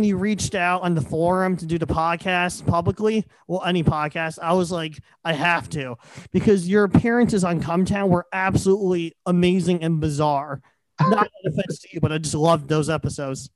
[0.00, 4.38] when you reached out on the forum to do the podcast publicly, well, any podcast,
[4.40, 5.98] I was like, I have to
[6.32, 10.62] because your appearances on Cumtown were absolutely amazing and bizarre.
[11.02, 13.50] Not an offense to you, but I just loved those episodes.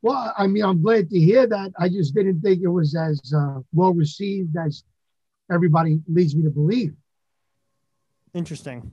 [0.00, 1.72] Well, I mean, I'm glad to hear that.
[1.78, 4.82] I just didn't think it was as uh, well received as
[5.52, 6.94] everybody leads me to believe.
[8.32, 8.92] Interesting.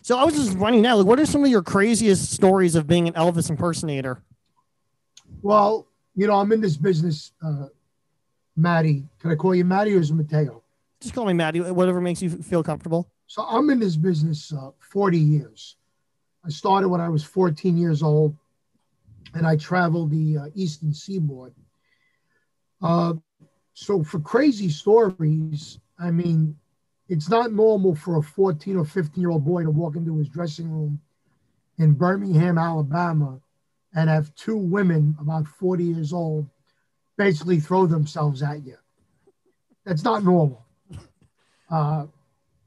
[0.00, 0.96] So I was just running out.
[0.96, 4.22] Like, what are some of your craziest stories of being an Elvis impersonator?
[5.46, 5.86] Well,
[6.16, 7.66] you know, I'm in this business, uh,
[8.56, 9.04] Maddie.
[9.20, 10.64] Can I call you Maddie or is it Matteo?
[11.00, 11.60] Just call me Maddie.
[11.60, 13.08] Whatever makes you feel comfortable.
[13.28, 15.76] So I'm in this business uh, 40 years.
[16.44, 18.36] I started when I was 14 years old,
[19.34, 21.54] and I traveled the uh, Eastern Seaboard.
[22.82, 23.14] Uh,
[23.72, 26.56] so for crazy stories, I mean,
[27.08, 30.28] it's not normal for a 14 or 15 year old boy to walk into his
[30.28, 31.00] dressing room
[31.78, 33.38] in Birmingham, Alabama,
[33.96, 36.46] and have two women about 40 years old
[37.16, 38.76] basically throw themselves at you.
[39.86, 40.64] That's not normal.
[41.70, 42.06] Uh,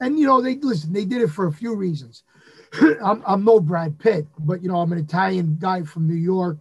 [0.02, 2.24] and you know, they listen, they did it for a few reasons.
[3.04, 6.58] I'm, I'm no Brad Pitt, but you know, I'm an Italian guy from New York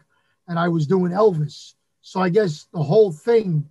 [0.46, 1.74] and I was doing Elvis.
[2.02, 3.68] So I guess the whole thing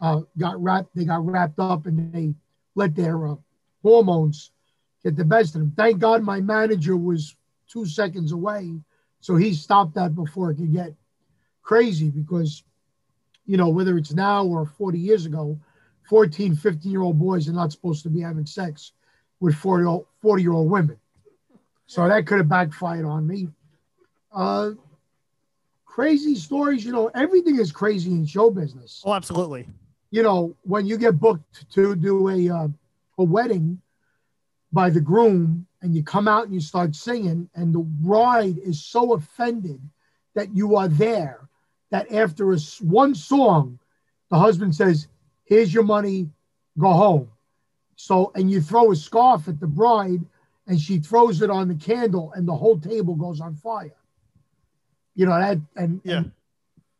[0.00, 2.34] uh, got wrapped, they got wrapped up and they
[2.74, 3.36] let their uh,
[3.82, 4.50] hormones
[5.02, 5.72] get the best of them.
[5.74, 7.34] Thank God my manager was
[7.66, 8.74] two seconds away
[9.24, 10.92] so he stopped that before it could get
[11.62, 12.62] crazy because,
[13.46, 15.58] you know, whether it's now or 40 years ago,
[16.10, 18.92] 14, 15 year old boys are not supposed to be having sex
[19.40, 20.98] with 40, 40 year old women.
[21.86, 23.48] So that could have backfired on me.
[24.30, 24.72] Uh,
[25.86, 29.02] crazy stories, you know, everything is crazy in show business.
[29.06, 29.66] Oh, absolutely.
[30.10, 32.68] You know, when you get booked to do a, uh,
[33.16, 33.80] a wedding
[34.74, 38.84] by the groom and you come out and you start singing, and the bride is
[38.84, 39.80] so offended
[40.34, 41.48] that you are there
[41.90, 43.78] that after a, one song,
[44.30, 45.06] the husband says,
[45.44, 46.30] Here's your money,
[46.78, 47.30] go home.
[47.96, 50.24] So, and you throw a scarf at the bride,
[50.66, 53.94] and she throws it on the candle, and the whole table goes on fire.
[55.14, 56.16] You know, that, and, yeah.
[56.16, 56.32] and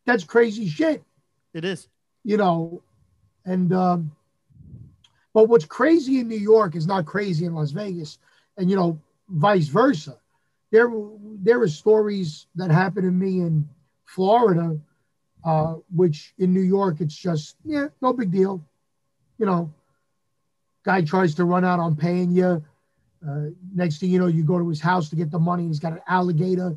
[0.05, 1.03] that's crazy shit.
[1.55, 1.89] It is.
[2.23, 2.83] You know,
[3.47, 4.13] and, um,
[5.34, 8.19] but what's crazy in New York is not crazy in Las Vegas
[8.56, 10.17] and you know vice versa.
[10.71, 10.91] There
[11.43, 13.69] there are stories that happen to me in
[14.06, 14.78] Florida,
[15.45, 18.65] uh, which in New York it's just yeah no big deal,
[19.39, 19.72] you know.
[20.84, 22.62] Guy tries to run out on paying you.
[23.27, 25.66] Uh, next thing you know, you go to his house to get the money.
[25.66, 26.77] He's got an alligator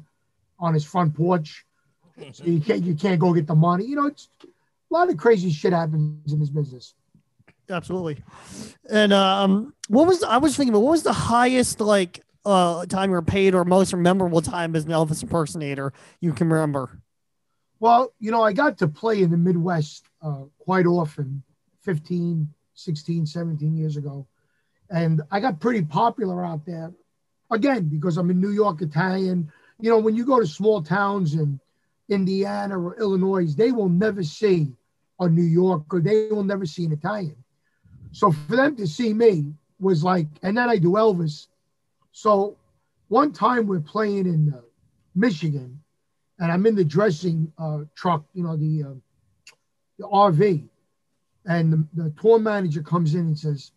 [0.59, 1.66] on his front porch,
[2.31, 3.85] so you can't you can't go get the money.
[3.85, 4.47] You know, it's a
[4.89, 6.95] lot of crazy shit happens in this business
[7.69, 8.23] absolutely.
[8.89, 10.73] And um, what was I was thinking?
[10.73, 14.85] What was the highest like uh time you were paid or most memorable time as
[14.85, 17.01] an Elvis impersonator you can remember?
[17.79, 21.44] Well, you know, I got to play in the Midwest uh, quite often,
[21.81, 24.27] 15, 16, 17 years ago.
[24.89, 26.91] And I got pretty popular out there.
[27.51, 29.51] Again, because I'm a New York Italian.
[29.79, 31.59] You know, when you go to small towns in
[32.09, 34.73] Indiana or Illinois, they will never see
[35.19, 36.00] a New Yorker.
[36.01, 37.38] They will never see an Italian.
[38.12, 41.47] So for them to see me was like, and then I do Elvis.
[42.12, 42.57] So
[43.09, 44.62] one time we're playing in uh,
[45.16, 45.79] Michigan,
[46.40, 48.94] and I'm in the dressing uh, truck, you know, the uh,
[50.00, 50.68] the RV,
[51.45, 53.72] and the, the tour manager comes in and says,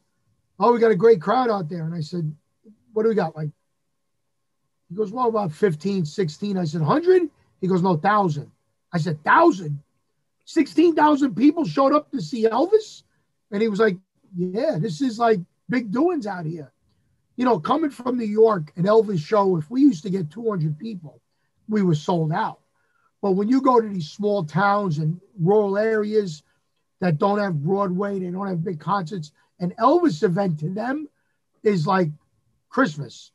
[0.59, 2.35] "Oh, we got a great crowd out there." And I said,
[2.93, 3.51] "What do we got?" Like,
[4.89, 7.31] he goes, "Well, about 15, 16." I said, "100?"
[7.61, 8.51] He goes, "No, thousand.
[8.93, 9.83] I said, "Thousand."
[10.51, 13.05] 16,000 people showed up to see Elvis.
[13.53, 13.97] And he was like,
[14.37, 16.73] yeah, this is like big doings out here.
[17.37, 20.79] You know, coming from New York, an Elvis show, if we used to get 200
[20.79, 21.21] people,
[21.69, 22.61] we were sold out.
[23.23, 26.43] But when you go to these small towns and rural areas
[27.01, 31.09] that don't have Broadway, they don't have big concerts, an Elvis event to them
[31.63, 32.09] is like
[32.69, 33.31] Christmas.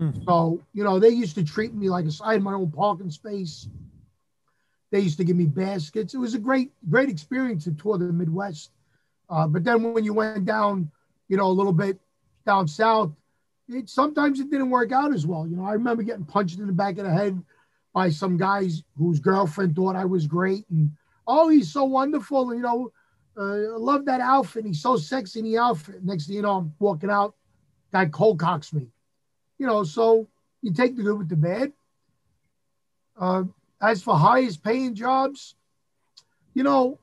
[0.00, 0.24] Mm-hmm.
[0.24, 3.10] So, you know, they used to treat me like a, I had my own parking
[3.10, 3.68] space.
[4.90, 6.14] They used to give me baskets.
[6.14, 8.70] It was a great, great experience to tour the Midwest.
[9.28, 10.90] Uh, but then when you went down,
[11.28, 11.98] you know, a little bit
[12.46, 13.12] down south,
[13.68, 15.46] it sometimes it didn't work out as well.
[15.46, 17.42] You know, I remember getting punched in the back of the head
[17.92, 20.92] by some guys whose girlfriend thought I was great, and
[21.26, 22.92] oh, he's so wonderful, you know,
[23.36, 24.64] uh, love that outfit.
[24.64, 26.02] He's so sexy in the outfit.
[26.02, 27.34] Next thing you know, I'm walking out,
[27.92, 28.88] guy cold cocks me.
[29.58, 30.28] You know, so
[30.62, 31.72] you take the good with the bad.
[33.16, 33.44] Uh,
[33.80, 35.54] as for highest paying jobs,
[36.54, 36.98] you know,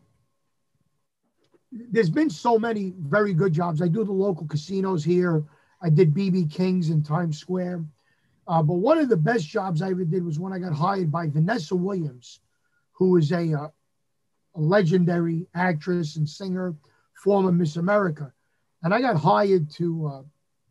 [1.76, 3.82] there's been so many very good jobs.
[3.82, 5.44] I do the local casinos here.
[5.82, 7.84] I did BB King's in Times Square.
[8.48, 11.12] Uh, but one of the best jobs I ever did was when I got hired
[11.12, 12.40] by Vanessa Williams,
[12.94, 13.68] who is a, uh,
[14.56, 16.76] a legendary actress and singer,
[17.14, 18.32] former Miss America.
[18.84, 20.22] And I got hired to uh,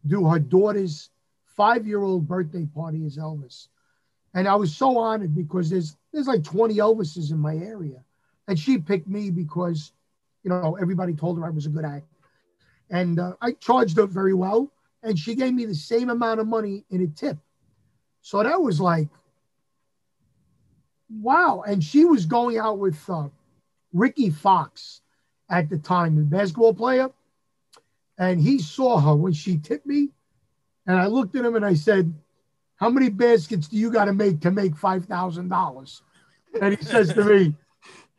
[0.06, 1.10] do her daughter's
[1.44, 3.68] five year old birthday party as Elvis.
[4.34, 8.02] And I was so honored because there's there's like 20 Elvises in my area.
[8.46, 9.92] And she picked me because,
[10.44, 12.06] you know, everybody told her I was a good actor.
[12.90, 14.70] And uh, I charged her very well.
[15.02, 17.38] And she gave me the same amount of money in a tip.
[18.20, 19.08] So that was like,
[21.10, 21.64] wow.
[21.66, 23.28] And she was going out with uh,
[23.92, 25.00] Ricky Fox
[25.50, 27.10] at the time, the basketball player.
[28.16, 30.10] And he saw her when she tipped me.
[30.86, 32.14] And I looked at him and I said,
[32.76, 36.00] How many baskets do you got to make to make $5,000?
[36.60, 37.54] And he says to me,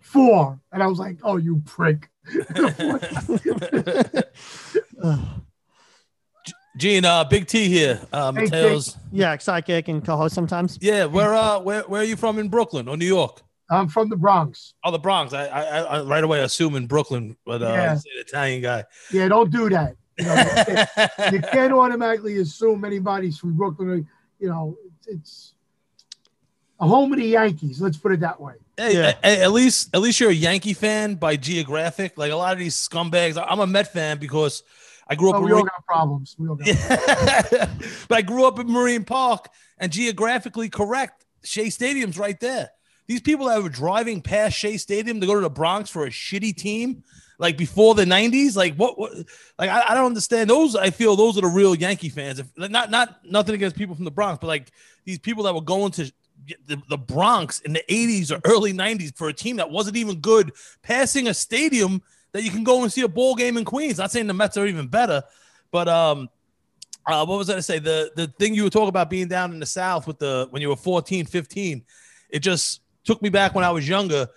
[0.01, 0.59] Four.
[0.71, 2.09] And I was like, Oh, you prick.
[6.77, 8.01] Gene, uh, Big T here.
[8.11, 8.97] Uh, Hey, Matteo's.
[9.11, 10.77] Yeah, psychic and co-host sometimes.
[10.81, 13.41] Yeah, where uh, where where are you from in Brooklyn or New York?
[13.69, 14.73] I'm from the Bronx.
[14.83, 15.33] Oh, the Bronx.
[15.33, 17.93] I I, I right away assume in Brooklyn, but uh, Yeah.
[17.93, 18.83] an Italian guy.
[19.11, 19.95] Yeah, don't do that.
[20.17, 23.89] You, know, you, can't, automatically assume anybody's from Brooklyn.
[23.89, 23.95] or,
[24.39, 25.53] You know, it's, it's
[26.79, 27.79] a home of the Yankees.
[27.81, 28.53] Let's put it that way.
[28.77, 29.13] Hey, Yeah.
[29.23, 32.17] a- at least at least you're a Yankee fan by geographic.
[32.17, 34.63] Like a lot of these scumbags, I'm a Met fan because
[35.07, 36.35] I grew up Oh, in we all Marine, got problems.
[36.37, 37.69] We all got Yeah.
[38.09, 41.25] but I grew up in Marine Park and geographically correct.
[41.43, 42.71] Shea Stadium's right there.
[43.07, 46.09] These people that were driving past Shea Stadium to go to the Bronx for a
[46.09, 47.03] shitty team,
[47.37, 48.97] like before the '90s, like what?
[48.97, 49.11] what
[49.59, 50.49] like I, I don't understand.
[50.49, 52.39] Those I feel those are the real Yankee fans.
[52.39, 54.71] If, not not nothing against people from the Bronx, but like
[55.05, 56.11] these people that were going to
[56.67, 60.19] the, the Bronx in the '80s or early '90s for a team that wasn't even
[60.19, 60.51] good,
[60.81, 62.01] passing a stadium
[62.31, 63.97] that you can go and see a ball game in Queens.
[63.97, 65.23] Not saying the Mets are even better,
[65.71, 66.29] but um,
[67.07, 67.79] uh, what was I to say?
[67.79, 70.61] The the thing you were talking about being down in the South with the when
[70.61, 71.83] you were 14, 15,
[72.29, 74.27] it just took me back when I was younger.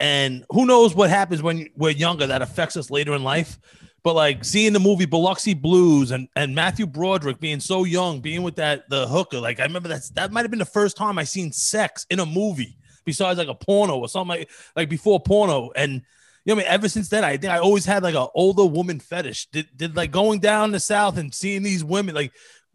[0.00, 3.58] And who knows what happens when we're younger that affects us later in life.
[4.04, 8.42] But like seeing the movie Biloxi Blues and, and Matthew Broderick being so young, being
[8.42, 11.18] with that the hooker, like I remember that's that might have been the first time
[11.18, 15.20] I seen sex in a movie besides like a porno or something like like before
[15.20, 15.70] porno.
[15.74, 16.02] And
[16.44, 18.66] you know, I mean, ever since then, I think I always had like an older
[18.66, 19.46] woman fetish.
[19.46, 22.32] Did did like going down the south and seeing these women like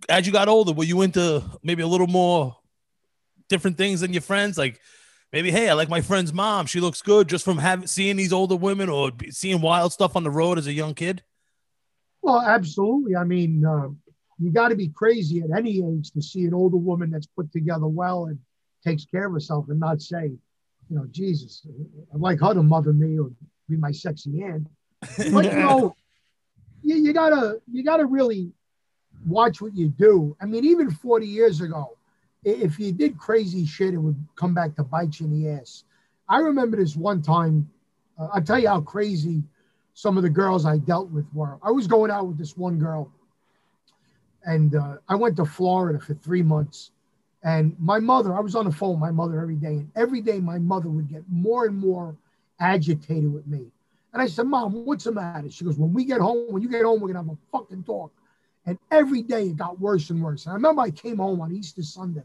[0.08, 2.58] as you got older, were you into maybe a little more
[3.50, 4.58] different things than your friends?
[4.58, 4.80] Like
[5.32, 6.66] maybe, hey, I like my friend's mom.
[6.66, 10.24] She looks good just from having seeing these older women or seeing wild stuff on
[10.24, 11.24] the road as a young kid.
[12.22, 13.16] Well, absolutely.
[13.16, 13.90] I mean, uh,
[14.40, 17.52] you got to be crazy at any age to see an older woman that's put
[17.52, 18.40] together well and
[18.86, 20.32] takes care of herself and not say,
[20.90, 21.66] you know, Jesus,
[22.14, 23.32] I'd like her to mother me or
[23.68, 24.68] be my sexy aunt.
[25.32, 25.96] But you know,
[26.84, 28.52] you, you gotta you gotta really
[29.26, 30.36] watch what you do.
[30.42, 31.98] I mean, even 40 years ago,
[32.44, 35.84] if you did crazy shit, it would come back to bite you in the ass.
[36.28, 37.70] I remember this one time.
[38.18, 39.44] Uh, I'll tell you how crazy
[39.94, 41.60] some of the girls I dealt with were.
[41.62, 43.12] I was going out with this one girl,
[44.46, 46.92] and uh, I went to Florida for three months.
[47.44, 50.22] And my mother, I was on the phone with my mother every day, and every
[50.22, 52.16] day my mother would get more and more
[52.60, 53.66] agitated with me.
[54.12, 55.50] And I said, Mom, what's the matter?
[55.50, 57.84] She goes, When we get home, when you get home, we're gonna have a fucking
[57.84, 58.12] talk.
[58.66, 60.46] And every day it got worse and worse.
[60.46, 62.24] And I remember I came home on Easter Sunday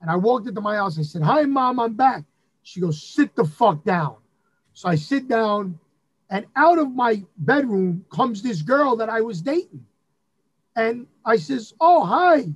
[0.00, 0.98] and I walked into my house.
[0.98, 2.24] I said, Hi, mom, I'm back.
[2.62, 4.16] She goes, Sit the fuck down.
[4.72, 5.78] So I sit down,
[6.30, 9.86] and out of my bedroom comes this girl that I was dating.
[10.74, 12.46] And I says, Oh, hi,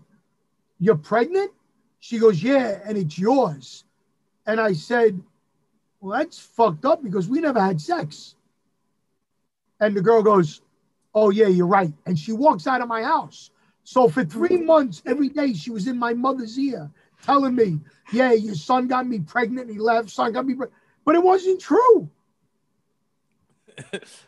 [0.79, 1.53] you're pregnant?
[2.01, 3.85] She goes, Yeah, and it's yours.
[4.47, 5.21] And I said,
[6.01, 8.35] Well, that's fucked up because we never had sex.
[9.81, 10.61] And the girl goes,
[11.15, 11.93] Oh, yeah, you're right.
[12.07, 13.51] And she walks out of my house.
[13.83, 16.91] So for three months, every day, she was in my mother's ear
[17.25, 17.81] telling me,
[18.13, 20.11] Yeah, your son got me pregnant and he left.
[20.11, 20.79] Son got me pregnant.
[21.05, 22.11] But it wasn't true.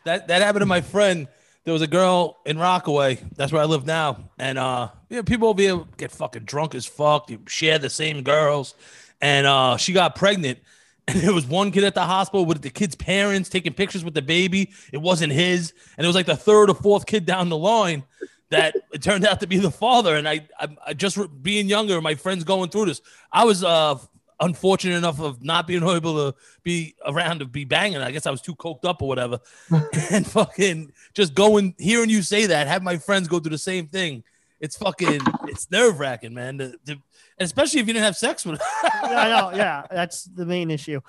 [0.03, 1.27] That that happened to my friend.
[1.63, 3.19] There was a girl in Rockaway.
[3.35, 4.29] That's where I live now.
[4.39, 7.29] And uh yeah, people will be able get fucking drunk as fuck.
[7.29, 8.73] You share the same girls.
[9.21, 10.59] And uh she got pregnant.
[11.05, 14.13] And there was one kid at the hospital with the kid's parents taking pictures with
[14.13, 14.71] the baby.
[14.93, 15.73] It wasn't his.
[15.97, 18.05] And it was like the third or fourth kid down the line
[18.53, 20.15] that it turned out to be the father.
[20.15, 23.01] And I, I, I just being younger, my friends going through this.
[23.31, 23.97] I was uh
[24.39, 27.97] unfortunate enough of not being able to be around to be banging.
[27.97, 29.39] I guess I was too coked up or whatever.
[30.11, 33.87] and fucking just going hearing you say that, have my friends go through the same
[33.87, 34.23] thing.
[34.59, 36.57] It's fucking it's nerve wracking, man.
[36.57, 36.99] The- the-
[37.39, 38.61] especially if you didn't have sex with.
[38.83, 39.57] yeah, I know.
[39.57, 41.01] Yeah, that's the main issue.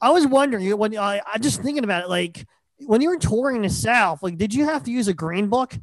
[0.00, 2.46] I was wondering when I, I just thinking about it, like
[2.78, 5.78] when you were touring the South, like did you have to use a green book?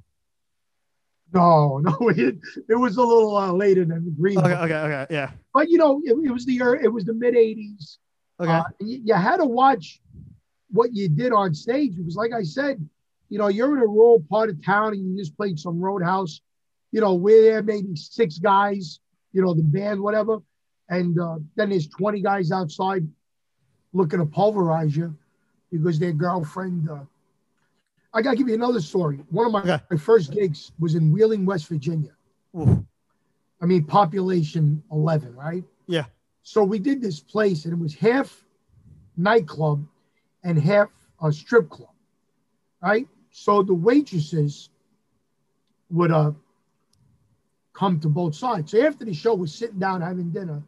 [1.33, 2.37] No, no, it,
[2.69, 4.37] it was a little uh, later than green.
[4.37, 7.13] Okay, okay, okay, yeah, But you know, it, it was the ear- it was the
[7.13, 7.97] mid '80s,
[8.39, 8.51] Okay.
[8.51, 10.01] Uh, you, you had to watch
[10.71, 12.87] what you did on stage because, like I said,
[13.29, 16.41] you know, you're in a rural part of town and you just played some roadhouse.
[16.91, 18.99] You know, we're there maybe six guys,
[19.31, 20.39] you know, the band, whatever.
[20.89, 23.07] And uh, then there's 20 guys outside
[23.93, 25.15] looking to pulverize you
[25.71, 26.89] because their girlfriend.
[28.13, 29.17] I got to give you another story.
[29.29, 29.79] One of my, Okay.
[29.89, 32.11] my first gigs was in Wheeling, West Virginia.
[32.59, 32.79] Oof.
[33.61, 35.63] I mean, population 11, right?
[35.87, 36.05] Yeah.
[36.43, 38.43] So we did this place, and it was half
[39.17, 39.85] nightclub
[40.43, 40.89] and half
[41.21, 41.93] a strip club,
[42.81, 43.07] right?
[43.31, 44.69] So the waitresses
[45.89, 46.31] would uh
[47.73, 48.71] come to both sides.
[48.71, 50.61] So after the show, we're sitting down having dinner,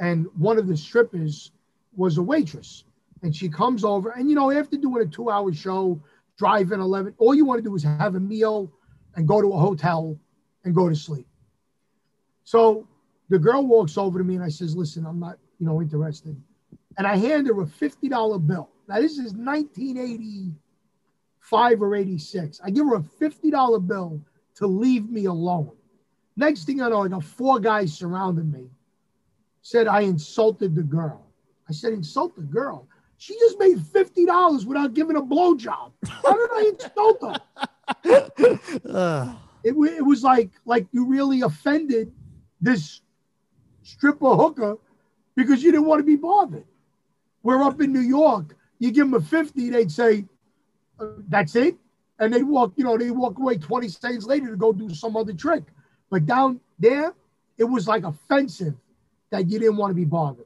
[0.00, 1.52] and one of the strippers
[1.96, 2.84] was a waitress,
[3.22, 6.00] and she comes over, and you know, after doing a two-hour show,
[6.36, 8.72] driving 11, all you want to do is have a meal
[9.16, 10.18] and go to a hotel
[10.64, 11.26] and go to sleep.
[12.44, 12.88] So
[13.28, 16.36] the girl walks over to me and I says, listen, I'm not, you know, interested.
[16.98, 18.68] And I hand her a $50 bill.
[18.88, 22.60] Now this is 1985 or 86.
[22.62, 24.20] I give her a $50 bill
[24.56, 25.70] to leave me alone.
[26.36, 28.68] Next thing I know, I got four guys surrounding me.
[29.62, 31.24] Said I insulted the girl.
[31.68, 32.86] I said, insult the girl.
[33.24, 35.92] She just made $50 without giving a blowjob.
[36.06, 37.40] How did I insult her?
[39.64, 42.12] It, it was like like you really offended
[42.60, 43.00] this
[43.82, 44.76] stripper hooker
[45.36, 46.66] because you didn't want to be bothered.
[47.42, 48.54] We're up in New York.
[48.78, 50.26] You give them a 50, they'd say,
[51.00, 51.78] uh, that's it.
[52.18, 55.16] And they walk, you know, they walk away 20 seconds later to go do some
[55.16, 55.64] other trick.
[56.10, 57.14] But down there,
[57.56, 58.74] it was like offensive
[59.30, 60.44] that you didn't want to be bothered.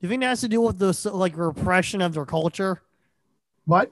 [0.00, 2.80] Do you think that has to do with the like repression of their culture?
[3.64, 3.90] What?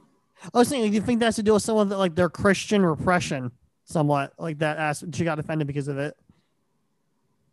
[0.55, 2.15] I was saying, do you think that has to do with some of the, like
[2.15, 3.51] their Christian repression,
[3.85, 4.77] somewhat like that?
[4.77, 6.17] As she got offended because of it.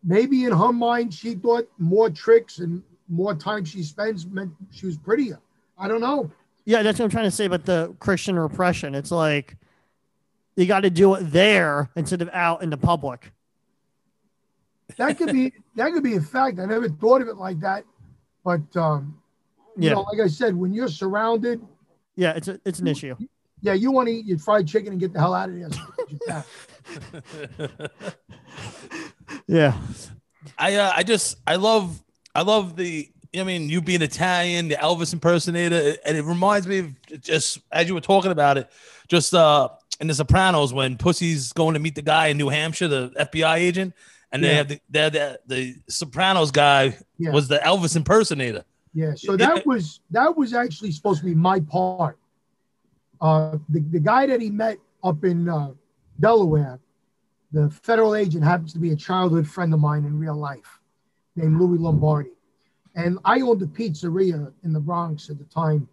[0.04, 4.86] maybe in her mind, she thought more tricks and more time she spends meant she
[4.86, 5.40] was prettier.
[5.78, 6.30] I don't know.
[6.66, 8.96] Yeah, that's what I'm trying to say about the Christian repression.
[8.96, 9.58] It's like
[10.56, 13.32] you got to do it there instead of out in the public.
[14.98, 16.60] that could be that could be a fact.
[16.60, 17.84] I never thought of it like that,
[18.44, 19.18] but um,
[19.78, 21.62] you know, like I said, when you're surrounded,
[22.16, 23.16] yeah, it's a, it's an issue.
[23.62, 25.68] yeah, you want to eat your fried chicken and get the hell out of there.
[25.68, 26.44] as quick as
[27.60, 27.90] you can.
[29.48, 29.78] Yeah,
[30.58, 32.02] I uh, I just I love
[32.36, 36.80] I love the I mean you being Italian, the Elvis impersonator, and it reminds me
[36.80, 38.70] of just as you were talking about it,
[39.08, 39.70] just uh
[40.00, 43.58] in The Sopranos when Pussy's going to meet the guy in New Hampshire, the FBI
[43.58, 43.94] agent,
[44.34, 44.54] and they Yeah.
[44.56, 47.32] have the they have the, the Sopranos guy Yeah.
[47.32, 48.66] was the Elvis impersonator.
[48.96, 52.18] Yeah, so that was that was actually supposed to be my part.
[53.22, 55.72] Uh, the the guy that he met up in uh,
[56.20, 56.80] Delaware,
[57.52, 60.80] the federal agent happens to be a childhood friend of mine in real life,
[61.36, 62.32] named Louis Lombardi,
[62.96, 65.88] and I owned a pizzeria in the Bronx at the time,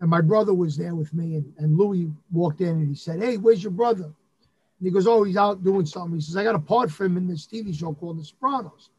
[0.00, 3.20] and my brother was there with me, and, and Louis walked in and he said,
[3.22, 4.12] "Hey, where's your brother?"
[4.84, 7.06] And he goes, "Oh, he's out doing something." He says, "I got a part for
[7.06, 8.90] him in this TV show called The Sopranos."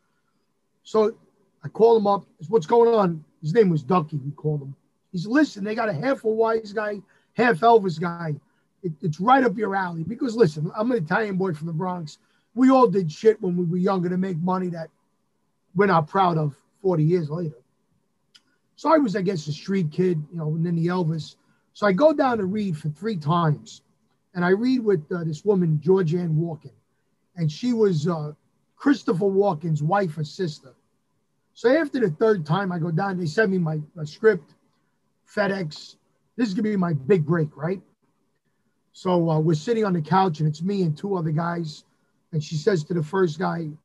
[0.83, 1.15] So
[1.63, 2.25] I call him up.
[2.47, 3.23] What's going on?
[3.39, 4.17] His name was Ducky.
[4.17, 4.75] We called him.
[5.11, 7.01] He said, Listen, they got a half a wise guy,
[7.33, 8.33] half Elvis guy.
[8.81, 10.03] It- it's right up your alley.
[10.03, 12.17] Because listen, I'm an Italian boy from the Bronx.
[12.55, 14.89] We all did shit when we were younger to make money that
[15.75, 17.57] we're not proud of 40 years later.
[18.75, 21.35] So I was, I guess, a street kid, you know, and then the Elvis.
[21.73, 23.81] So I go down to read for three times.
[24.35, 26.73] And I read with uh, this woman, Georgianne Walken.
[27.37, 28.33] And she was uh,
[28.75, 30.75] Christopher Walken's wife or sister.
[31.53, 33.17] So after the third time, I go down.
[33.17, 34.53] They send me my, my script,
[35.33, 35.95] FedEx.
[36.35, 37.81] This is gonna be my big break, right?
[38.91, 41.85] So uh, we're sitting on the couch, and it's me and two other guys.
[42.33, 43.77] And she says to the first guy, "You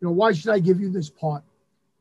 [0.00, 1.44] know, why should I give you this part?"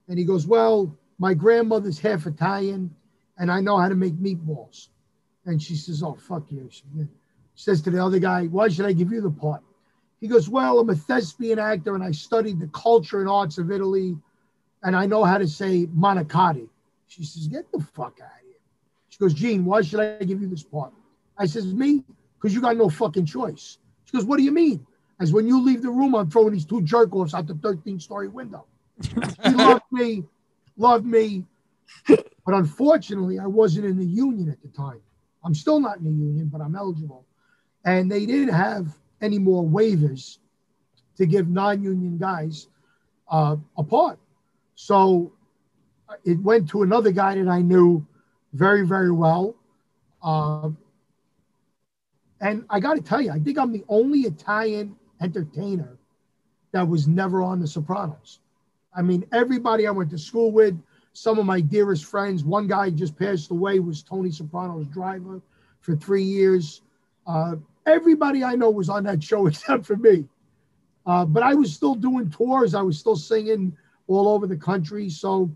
[0.08, 2.96] And he goes, "Well, my grandmother's half Italian,
[3.38, 4.88] and I know how to make meatballs."
[5.46, 6.84] And she says, "Oh, fuck you." She
[7.56, 9.62] says to the other guy, "Why should I give you the part?"
[10.20, 13.72] He goes, "Well, I'm a thespian actor, and I studied the culture and arts of
[13.72, 14.18] Italy."
[14.84, 16.68] and I know how to say manicotti.
[17.08, 18.58] She says, get the fuck out of here.
[19.10, 20.92] She goes, Gene, why should I give you this part?
[21.38, 22.04] I says, me?
[22.36, 23.78] Because you got no fucking choice.
[24.06, 24.86] She goes, what do you mean?
[25.20, 28.00] As when you leave the room, I'm throwing these two jerk offs out the 13
[28.00, 28.66] story window.
[29.02, 30.24] He loved me,
[30.76, 31.46] loved me.
[32.08, 35.02] But unfortunately, I wasn't in the union at the time.
[35.46, 37.26] I'm still not in the union, but I'm eligible.
[37.86, 38.88] And they didn't have
[39.22, 40.38] any more waivers
[41.18, 42.68] to give non union guys
[43.30, 44.20] uh, a part.
[44.76, 45.34] So
[46.10, 48.06] uh, it went to another guy that I knew
[48.54, 49.56] very, very well.
[50.22, 50.70] Uh,
[52.42, 55.98] and I got to tell you, I think I'm the only Italian entertainer
[56.72, 58.40] that was never on The Sopranos.
[58.96, 60.78] I mean, everybody I went to school with,
[61.14, 62.44] some of my dearest friends.
[62.44, 65.42] One guy just passed away was Tony Soprano's driver
[65.80, 66.82] for three years.
[67.26, 70.26] Uh, everybody I know was on that show except for me.
[71.06, 72.76] Uh, but I was still doing tours.
[72.76, 73.76] I was still singing
[74.08, 75.10] all over the country.
[75.10, 75.50] So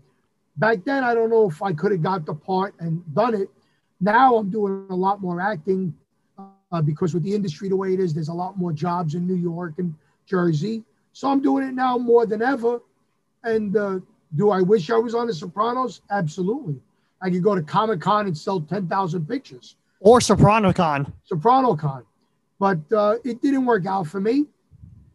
[0.56, 3.48] back then, I don't know if I could have got the part and done it.
[4.00, 5.94] Now I'm doing a lot more acting
[6.70, 9.26] uh, because with the industry the way it is, there's a lot more jobs in
[9.26, 9.94] New York and
[10.26, 10.84] Jersey.
[11.12, 12.80] So I'm doing it now more than ever.
[13.42, 14.00] And uh,
[14.36, 16.02] do I wish I was on The Sopranos?
[16.10, 16.80] Absolutely.
[17.20, 19.76] I could go to Comic Con and sell 10,000 pictures.
[20.00, 21.12] Or Soprano Con.
[21.24, 22.04] Soprano Con.
[22.58, 24.46] But uh, it didn't work out for me.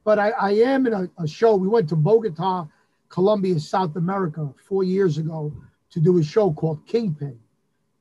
[0.04, 1.56] But I, I am in a, a, show.
[1.56, 2.68] We went to Bogota,
[3.10, 5.54] Colombia, South America, four years ago
[5.92, 7.40] to do a show called Kingpin.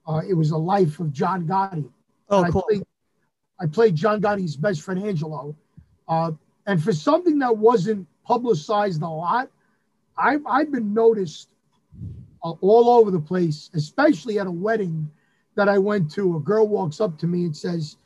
[0.06, 1.88] Uh, it was a life of John Gotti.
[2.28, 2.64] Oh, cool.
[2.66, 2.82] I played,
[3.60, 5.54] I played, John Gotti's best friend, Angelo.
[6.08, 6.32] Uh,
[6.66, 9.48] and for something that wasn't publicized a lot,
[10.16, 11.50] I've, I've been noticed
[12.42, 15.08] uh, all over the place, especially at a wedding
[15.54, 16.36] that I went to.
[16.36, 17.96] A girl walks up to me and says,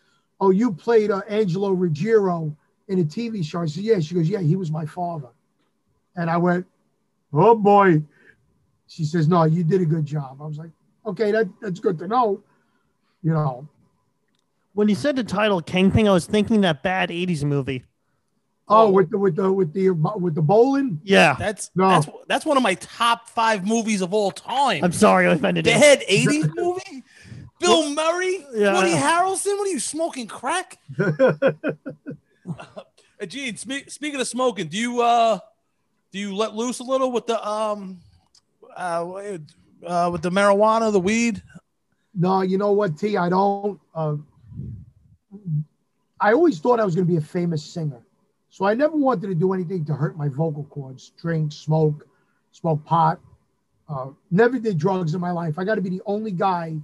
[0.41, 2.55] Oh, you played uh, Angelo Ruggiero
[2.89, 3.63] in a TV show.
[3.63, 4.01] I said, Yeah.
[4.01, 5.29] She goes, Yeah, he was my father.
[6.17, 6.67] And I went,
[7.33, 8.03] Oh boy.
[8.89, 10.39] She says, No, you did a good job.
[10.41, 10.71] I was like,
[11.07, 12.43] Okay, that, that's good to know.
[13.23, 13.69] You know.
[14.75, 17.85] When you said the title Kingpin, I was thinking that bad 80s movie.
[18.69, 21.01] Oh, with the with the with the with the bowling.
[21.05, 21.89] Yeah, that's no.
[21.89, 24.83] that's that's one of my top five movies of all time.
[24.83, 26.27] I'm sorry, I offended the you.
[26.27, 27.05] '80s movie.
[27.59, 28.75] Bill Murray, yeah.
[28.75, 29.57] Woody Harrelson.
[29.59, 30.79] What are you smoking crack?
[30.99, 31.53] uh,
[33.27, 35.39] Gene, spe- speaking of smoking, do you uh
[36.13, 38.01] do you let loose a little with the um
[38.77, 39.39] uh,
[39.87, 41.43] uh with the marijuana, the weed?
[42.15, 43.17] No, you know what, T.
[43.17, 43.79] I don't.
[43.95, 44.17] Uh,
[46.21, 48.01] I always thought I was going to be a famous singer.
[48.49, 52.07] So I never wanted to do anything to hurt my vocal cords, drink, smoke,
[52.53, 53.21] smoke pot.
[53.87, 55.59] Uh, never did drugs in my life.
[55.59, 56.77] I got to be the only guy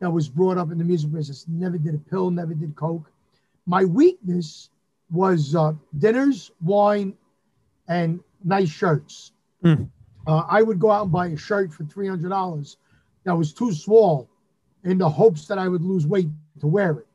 [0.00, 1.46] that was brought up in the music business.
[1.48, 3.10] Never did a pill, never did coke.
[3.66, 4.70] My weakness
[5.10, 7.14] was uh, dinners, wine,
[7.88, 9.32] and nice shirts.
[9.64, 9.88] Mm.
[10.26, 12.76] Uh, I would go out and buy a shirt for three hundred dollars
[13.24, 14.28] that was too small,
[14.84, 16.28] in the hopes that I would lose weight
[16.60, 17.06] to wear it.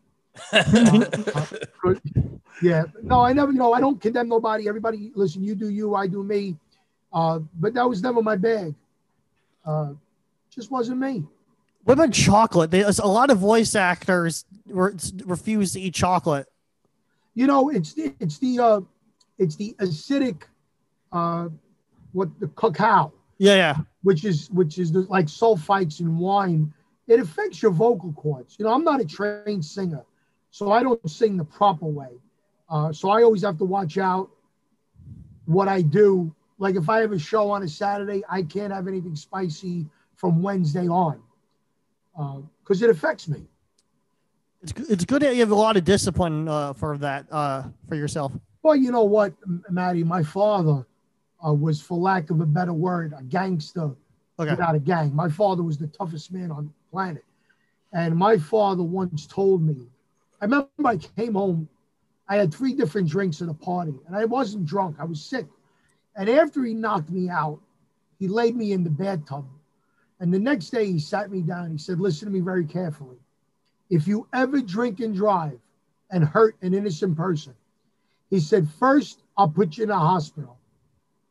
[0.53, 1.93] uh,
[2.61, 4.67] yeah, no, I never, you know, I don't condemn nobody.
[4.67, 6.57] Everybody, listen, you do you, I do me.
[7.11, 8.73] Uh, but that was never my bag.
[9.65, 9.93] Uh,
[10.49, 11.23] just wasn't me.
[11.83, 12.71] What about chocolate?
[12.71, 14.93] There's a lot of voice actors re-
[15.25, 16.47] refuse to eat chocolate.
[17.35, 18.81] You know, it's the, it's the uh,
[19.37, 20.43] it's the acidic,
[21.11, 21.49] uh,
[22.13, 23.11] what the cacao.
[23.37, 23.75] Yeah, yeah.
[24.03, 26.73] Which is which is the, like sulfites in wine.
[27.07, 28.55] It affects your vocal cords.
[28.57, 30.05] You know, I'm not a trained singer,
[30.51, 32.11] so I don't sing the proper way.
[32.69, 34.29] Uh, so I always have to watch out
[35.45, 36.33] what I do.
[36.59, 40.41] Like if I have a show on a Saturday, I can't have anything spicy from
[40.41, 41.21] Wednesday on
[42.15, 43.43] because uh, it affects me.
[44.61, 47.95] It's, it's good that you have a lot of discipline uh, for that uh, for
[47.95, 48.31] yourself.
[48.61, 49.33] Well, you know what,
[49.69, 50.85] Maddie, my father
[51.45, 53.91] uh, was, for lack of a better word, a gangster
[54.39, 54.51] okay.
[54.51, 55.13] without a gang.
[55.13, 57.25] My father was the toughest man on the planet.
[57.91, 59.87] And my father once told me,
[60.41, 61.67] I remember I came home
[62.27, 64.97] I had three different drinks at a party and I wasn't drunk.
[64.99, 65.45] I was sick.
[66.15, 67.59] And after he knocked me out,
[68.19, 69.45] he laid me in the bathtub.
[70.19, 71.71] And the next day he sat me down.
[71.71, 73.17] He said, Listen to me very carefully.
[73.89, 75.59] If you ever drink and drive
[76.11, 77.53] and hurt an innocent person,
[78.29, 80.57] he said, First, I'll put you in a hospital.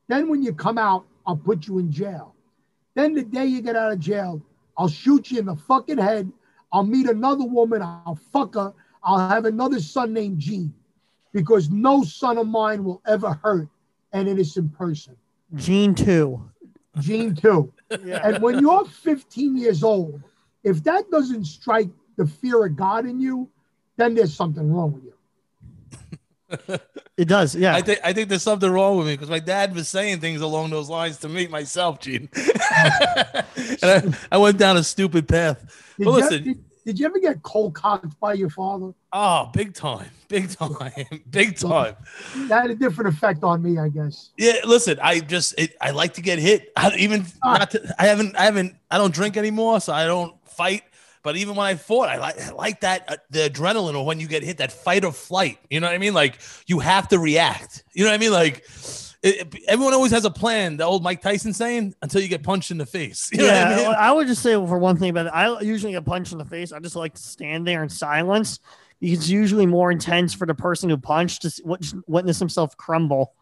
[0.08, 2.34] Then, when you come out, I'll put you in jail.
[2.94, 4.42] Then, the day you get out of jail,
[4.76, 6.30] I'll shoot you in the fucking head.
[6.72, 7.82] I'll meet another woman.
[7.82, 8.72] I'll fuck her.
[9.02, 10.72] I'll have another son named Gene
[11.32, 13.68] because no son of mine will ever hurt
[14.12, 15.16] an innocent person.
[15.54, 16.42] Gene too.
[16.98, 17.72] Gene too.
[18.04, 18.20] Yeah.
[18.24, 20.22] And when you're 15 years old,
[20.64, 23.48] if that doesn't strike the fear of God in you,
[23.96, 25.12] then there's something wrong with you.
[27.16, 27.74] it does, yeah.
[27.74, 30.42] I think I think there's something wrong with me because my dad was saying things
[30.42, 32.28] along those lines to me myself, Gene.
[32.34, 34.02] and I,
[34.32, 35.60] I, went down a stupid path.
[35.96, 38.92] Did but listen, you, did, did you ever get cold cocked by your father?
[39.12, 41.96] Oh, big time, big time, big time.
[42.48, 44.30] That had a different effect on me, I guess.
[44.36, 46.72] Yeah, listen, I just it, I like to get hit.
[46.76, 47.58] I even ah.
[47.58, 50.82] not to, I haven't I haven't I don't drink anymore, so I don't fight.
[51.22, 54.18] But even when I fought, I like I like that uh, the adrenaline or when
[54.18, 55.58] you get hit, that fight or flight.
[55.70, 56.14] You know what I mean?
[56.14, 57.84] Like you have to react.
[57.94, 58.32] You know what I mean?
[58.32, 58.66] Like
[59.22, 60.76] it, everyone always has a plan.
[60.76, 63.76] The old Mike Tyson saying, "Until you get punched in the face." You yeah, I,
[63.76, 63.86] mean?
[63.86, 66.44] I, would just say for one thing about it, I usually get punched in the
[66.44, 66.72] face.
[66.72, 68.58] I just like to stand there in silence.
[69.00, 73.34] It's usually more intense for the person who punched to witness himself crumble.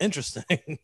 [0.00, 0.44] Interesting.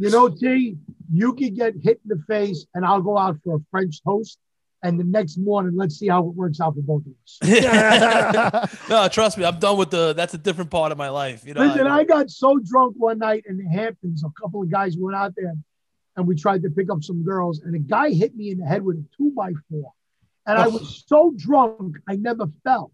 [0.00, 0.78] You know, T,
[1.12, 4.38] you could get hit in the face, and I'll go out for a French toast.
[4.82, 8.78] And the next morning, let's see how it works out for both of us.
[8.88, 10.12] no, trust me, I'm done with the.
[10.12, 11.44] That's a different part of my life.
[11.44, 14.22] You know, Listen, I got so drunk one night in the Hamptons.
[14.22, 15.54] A couple of guys went out there,
[16.16, 18.66] and we tried to pick up some girls, and a guy hit me in the
[18.66, 19.92] head with a two by four,
[20.46, 22.92] and I was so drunk I never fell.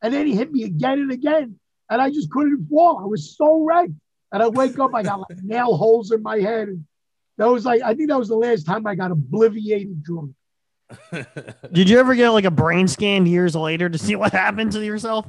[0.00, 1.58] And then he hit me again and again,
[1.90, 3.00] and I just couldn't fall.
[3.02, 3.92] I was so wrecked.
[4.30, 6.68] And I wake up, I got like nail holes in my head.
[6.68, 6.84] And
[7.38, 10.32] that was like, I think that was the last time I got obliviated drunk.
[11.72, 14.84] Did you ever get like a brain scan years later to see what happened to
[14.84, 15.26] yourself?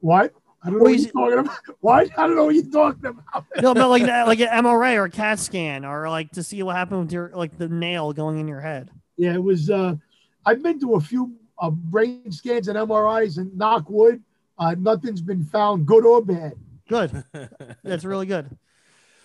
[0.00, 0.32] What?
[0.62, 1.58] I don't know Well, what you you're talking about.
[1.80, 2.18] What?
[2.18, 3.46] I don't know what you're talking about.
[3.60, 6.76] No, but like like an MRI or a CAT scan or like to see what
[6.76, 8.90] happened with your like the nail going in your head.
[9.16, 9.70] Yeah, it was.
[9.70, 9.96] Uh,
[10.44, 14.22] I've been to a few uh, brain scans and MRIs, and knock wood,
[14.58, 16.54] uh, nothing's been found, good or bad.
[16.88, 17.24] Good.
[17.82, 18.56] That's really good.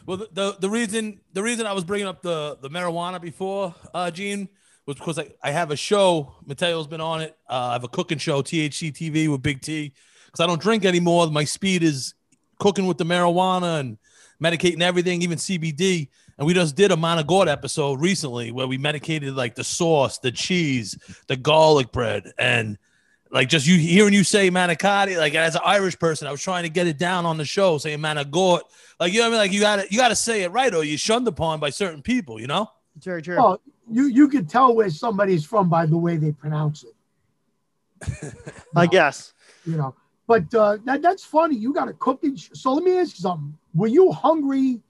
[0.05, 3.73] Well, the, the the reason the reason I was bringing up the the marijuana before,
[3.93, 4.49] uh, Gene,
[4.85, 6.35] was because I, I have a show.
[6.45, 7.37] Matteo's been on it.
[7.49, 9.93] Uh, I have a cooking show, THC TV with Big T.
[10.25, 11.27] Because I don't drink anymore.
[11.27, 12.13] My speed is
[12.59, 13.97] cooking with the marijuana and
[14.41, 16.09] medicating everything, even CBD.
[16.37, 20.31] And we just did a Monogord episode recently where we medicated like the sauce, the
[20.31, 22.77] cheese, the garlic bread, and
[23.31, 26.63] like just you hearing you say manicotti, like as an Irish person, I was trying
[26.63, 28.61] to get it down on the show, saying managort.
[28.99, 29.39] Like you know what I mean?
[29.39, 32.39] Like you gotta you gotta say it right or you're shunned upon by certain people,
[32.39, 32.69] you know?
[32.97, 33.57] It's very true.
[33.91, 38.33] You you can tell where somebody's from by the way they pronounce it.
[38.75, 39.33] I guess.
[39.65, 39.95] You know,
[40.27, 41.55] but uh, that that's funny.
[41.55, 42.35] You got a cooking.
[42.35, 43.57] Sh- so let me ask you something.
[43.73, 44.81] Were you hungry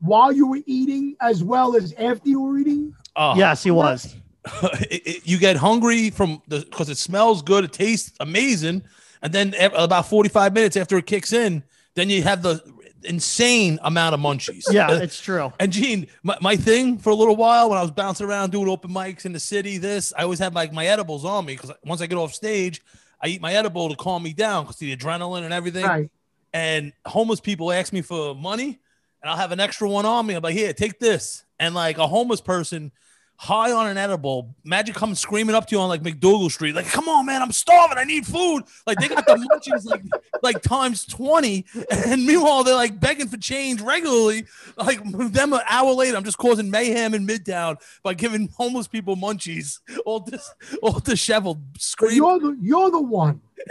[0.00, 2.94] while you were eating as well as after you were eating?
[3.16, 4.14] Oh, Yes, he was.
[4.62, 8.82] it- it- you get hungry from the because it smells good, it tastes amazing,
[9.22, 11.64] and then about 45 minutes after it kicks in,
[11.94, 12.62] then you have the
[13.04, 14.64] insane amount of munchies.
[14.70, 15.52] Yeah, it's true.
[15.58, 18.68] And Gene, my, my thing for a little while when I was bouncing around doing
[18.68, 21.72] open mics in the city, this I always had like my edibles on me because
[21.84, 22.82] once I get off stage,
[23.20, 25.84] I eat my edible to calm me down because the adrenaline and everything.
[25.84, 26.10] Right.
[26.52, 28.80] And homeless people ask me for money,
[29.22, 30.34] and I'll have an extra one on me.
[30.34, 31.44] I'm like, here, take this.
[31.58, 32.92] And like a homeless person
[33.38, 36.86] high on an edible, imagine coming screaming up to you on like MacDougal Street, like,
[36.86, 38.64] come on, man, I'm starving, I need food.
[38.84, 40.02] Like they got the munchies like
[40.42, 41.64] like times 20.
[42.06, 44.44] And meanwhile, they're like begging for change regularly.
[44.76, 45.00] Like
[45.32, 49.78] them an hour later, I'm just causing mayhem in Midtown by giving homeless people munchies,
[50.04, 52.16] all dis all disheveled, screaming.
[52.16, 53.40] you're the you're the one.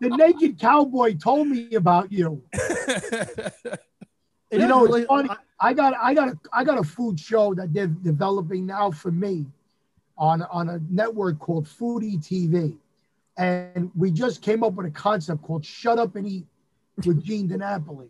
[0.00, 2.42] the naked cowboy told me about you.
[4.54, 5.28] It You know, it's funny.
[5.58, 9.10] I got I got a I got a food show that they're developing now for
[9.10, 9.46] me
[10.16, 12.76] on on a network called Foodie TV.
[13.36, 16.46] And we just came up with a concept called Shut Up and Eat
[17.04, 18.08] with Gene DiNapoli.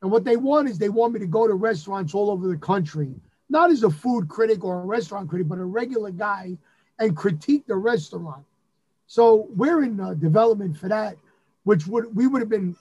[0.00, 2.56] And what they want is they want me to go to restaurants all over the
[2.56, 3.12] country,
[3.48, 6.56] not as a food critic or a restaurant critic, but a regular guy
[7.00, 8.44] and critique the restaurant.
[9.08, 11.16] So we're in uh, development for that,
[11.64, 12.76] which would we would have been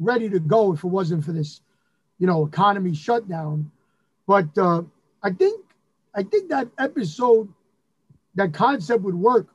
[0.00, 1.60] ready to go if it wasn't for this,
[2.18, 3.70] you know, economy shutdown.
[4.26, 4.82] But uh,
[5.22, 5.64] I think
[6.14, 7.52] I think that episode,
[8.34, 9.48] that concept would work.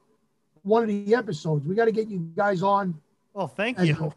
[0.63, 2.93] One of the episodes, we got to get you guys on
[3.33, 3.95] Well, thank you.
[3.95, 4.13] a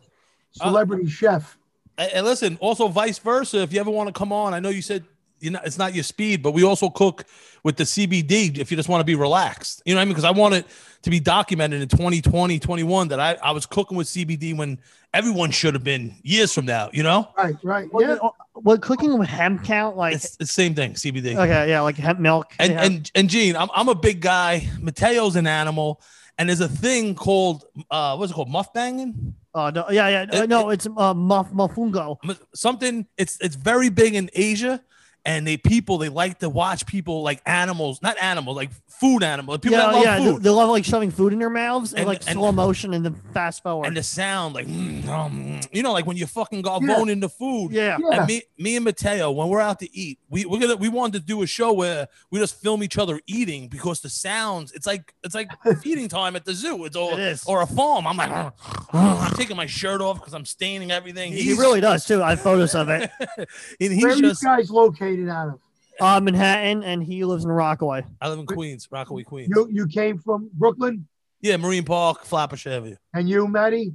[0.52, 1.56] celebrity chef.
[1.96, 3.62] And, and listen, also vice versa.
[3.62, 5.04] If you ever want to come on, I know you said
[5.40, 7.24] you know it's not your speed, but we also cook
[7.62, 9.82] with the CBD if you just want to be relaxed.
[9.84, 10.12] You know what I mean?
[10.12, 10.66] Because I want it
[11.02, 14.78] to be documented in 2020, 21 that I, I was cooking with CBD when
[15.12, 17.28] everyone should have been years from now, you know?
[17.36, 17.92] Right, right.
[17.92, 18.16] What, Yeah.
[18.54, 19.96] what cooking with hemp count?
[19.96, 21.36] Like, It's the same thing, CBD.
[21.36, 22.52] okay, yeah, like hemp milk.
[22.58, 22.84] and yeah.
[22.84, 24.68] and and Gene, I'm I'm a big guy.
[24.80, 26.00] Matteo's an animal,
[26.38, 28.50] and there's a thing called uh what's it called?
[28.50, 29.34] Muff banging?
[29.54, 30.42] Oh no, yeah, yeah.
[30.42, 32.18] It- no, it's uh, muff muffungo.
[32.54, 34.82] something it's it's very big in Asia
[35.24, 39.58] and they people they like to watch people like animals not animals like food animal.
[39.58, 40.18] people yeah, that love yeah.
[40.18, 42.52] They, food they love like shoving food in their mouths and, And- like and- slow
[42.52, 43.86] motion and then fast forward.
[43.86, 46.96] and the sound like mm, um, you know like when you fucking got Yeah.
[46.96, 48.18] bone into food yeah, Yeah.
[48.18, 51.20] and me me and Matteo when we're out to eat we we're gonna we wanted
[51.20, 54.86] to do a show where we just film each other eating because the sounds it's
[54.86, 55.48] like it's like
[55.82, 57.44] feeding time at the zoo it's all It is.
[57.46, 58.52] or a farm I'm like
[58.92, 62.22] I'm taking my shirt off because I'm staining everything he, he really does too.
[62.22, 63.10] I have photos of it.
[63.20, 63.46] and
[63.80, 65.60] Where he's are you guys located out of?
[66.00, 68.04] Uh, Manhattan, and he lives in Rockaway.
[68.20, 71.06] I live in Queens Rockaway Queens You you came from Brooklyn,
[71.40, 72.96] Yeah, Marine Park, Flatbush Avenue.
[73.12, 73.94] and you, Maddie.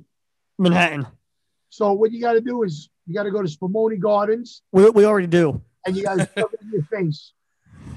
[0.57, 1.07] Manhattan.
[1.69, 4.89] So what you got to do is you got to go to Spumoni Gardens, We,
[4.89, 5.62] we already do.
[5.85, 7.33] and you got to shove it in your face.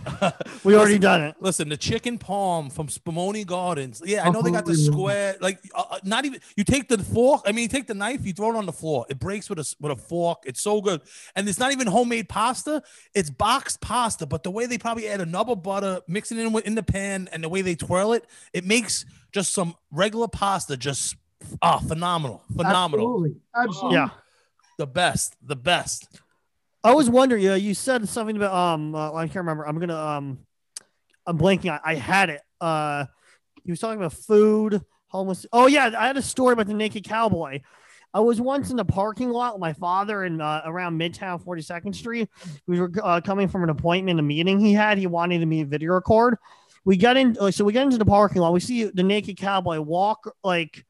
[0.64, 1.36] We already done it.
[1.40, 4.00] Listen, the chicken palm from Spumoni Gardens.
[4.04, 5.36] Yeah, I know they got the square.
[5.40, 6.40] Like, uh, uh, not even.
[6.56, 7.42] You take the fork.
[7.46, 8.24] I mean, you take the knife.
[8.24, 9.06] You throw it on the floor.
[9.08, 10.42] It breaks with a s- with a fork.
[10.44, 11.00] It's so good.
[11.34, 12.82] And it's not even homemade pasta.
[13.14, 14.26] It's boxed pasta.
[14.26, 17.28] But the way they probably add another butter, mixing it in with in the pan,
[17.32, 21.16] and the way they twirl it, it makes just some regular pasta just
[21.60, 23.34] ah phenomenal, phenomenal, Absolutely.
[23.56, 23.96] Absolutely.
[23.96, 24.08] Yeah.
[24.78, 26.08] the best, the best.
[26.84, 27.42] I was wondering.
[27.42, 28.94] You said something about um.
[28.94, 29.66] Uh, I can't remember.
[29.66, 30.38] I'm gonna um.
[31.26, 31.70] I'm blanking.
[31.70, 32.40] I, I had it.
[32.60, 33.06] Uh,
[33.64, 35.46] he was talking about food, homeless.
[35.52, 37.60] Oh yeah, I had a story about the naked cowboy.
[38.14, 41.94] I was once in the parking lot with my father in uh, around Midtown 42nd
[41.94, 42.28] Street.
[42.66, 44.98] We were uh, coming from an appointment, a meeting he had.
[44.98, 46.36] He wanted me to video record.
[46.84, 48.52] We got in, uh, so we get into the parking lot.
[48.52, 50.84] We see the naked cowboy walk like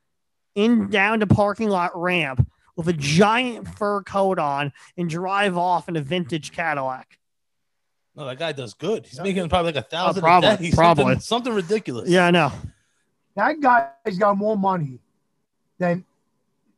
[0.55, 2.47] in down the parking lot ramp
[2.85, 7.19] with a giant fur coat on and drive off in a vintage Cadillac.
[8.15, 9.07] No, that guy does good.
[9.07, 10.23] He's making probably like a uh, thousand.
[10.23, 10.71] probably, a day.
[10.75, 11.05] probably.
[11.05, 12.09] Something, something ridiculous.
[12.09, 12.53] Yeah, I know.
[13.37, 14.99] That guy's got more money
[15.79, 16.05] than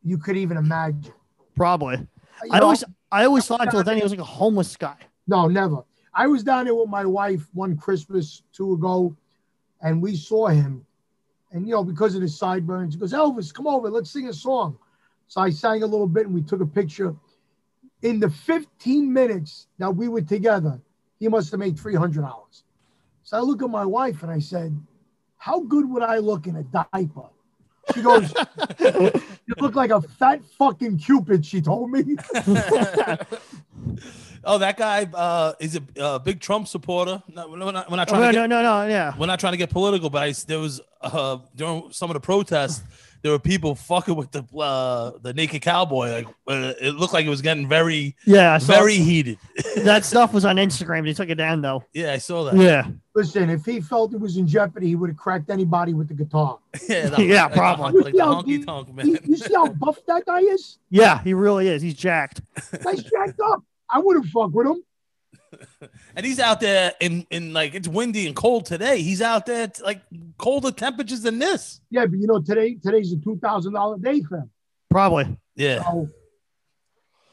[0.05, 1.12] you could even imagine.
[1.57, 1.97] Probably.
[1.97, 4.97] You I know, always, I always thought until then he was like a homeless guy.
[5.27, 5.85] No, never.
[6.14, 9.17] I was down there with my wife one Christmas two ago,
[9.83, 10.87] and we saw him.
[11.51, 14.33] And you know, because of his sideburns, he goes, Elvis, come over, let's sing a
[14.33, 14.79] song.
[15.29, 17.15] So I sang a little bit and we took a picture.
[18.03, 20.81] In the 15 minutes that we were together,
[21.19, 22.63] he must have made $300.
[23.23, 24.79] So I look at my wife and I said,
[25.39, 27.29] How good would I look in a diaper?
[27.95, 28.33] She goes,
[28.81, 32.17] You look like a fat fucking Cupid, she told me.
[34.45, 37.23] oh, that guy uh, is a uh, big Trump supporter.
[37.35, 39.15] No, we're not, we're not Oh, trying no, to get, no, no, no, yeah.
[39.19, 42.21] we're not trying to get political, but I there was uh, during some of the
[42.21, 42.83] protests,
[43.25, 46.11] there were people fucking with the uh, the naked cowboy.
[46.13, 49.39] Like uh, it looked like it was getting very Yeah, so very heated.
[49.79, 51.05] that stuff was on Instagram.
[51.07, 51.83] They took it down though.
[51.95, 52.55] yeah, I saw that.
[52.57, 56.09] Yeah, Listen, if he felt it was in jeopardy, he would have cracked anybody with
[56.09, 56.59] the guitar.
[56.89, 57.85] Yeah, that- Yeah, like probably.
[57.85, 59.19] hon- Like the You know, honky tonk You, man.
[59.25, 60.79] you see how buff that guy is?
[60.91, 61.81] yeah, he really is.
[61.81, 62.43] He's jacked.
[62.73, 63.63] That's jacked up.
[63.89, 64.83] I wouldn't fuck with him.
[66.17, 69.03] And he's out there in in like it's windy and cold today.
[69.03, 70.01] He's out there at, like
[70.38, 71.81] colder temperatures than this.
[71.90, 74.51] Yeah, but you know, today today's a two thousand dollar day for him.
[74.90, 75.37] Probably.
[75.57, 75.83] Yeah.
[75.83, 76.09] So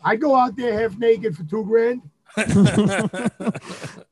[0.04, 2.02] I go out there half naked for two grand.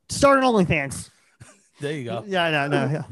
[0.08, 1.10] Start an OnlyFans.
[1.80, 2.24] there you go.
[2.26, 3.02] Yeah, no, no, yeah.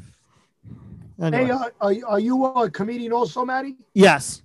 [1.21, 1.47] Anyway.
[1.47, 3.77] Hey, uh, are, are you a comedian also, Maddie?
[3.95, 4.43] yes.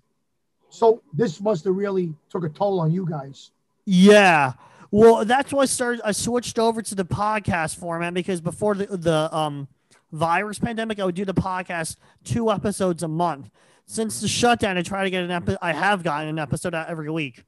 [0.70, 3.52] So this must have really took a toll on you guys.
[3.86, 4.54] Yeah.
[4.94, 6.02] Well, that's why I started.
[6.06, 9.68] I switched over to the podcast format because before the, the um
[10.12, 13.50] virus pandemic, I would do the podcast two episodes a month.
[13.88, 15.58] Since the shutdown, I try to get an episode.
[15.64, 17.44] I have gotten an episode out every week.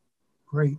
[0.47, 0.75] Great.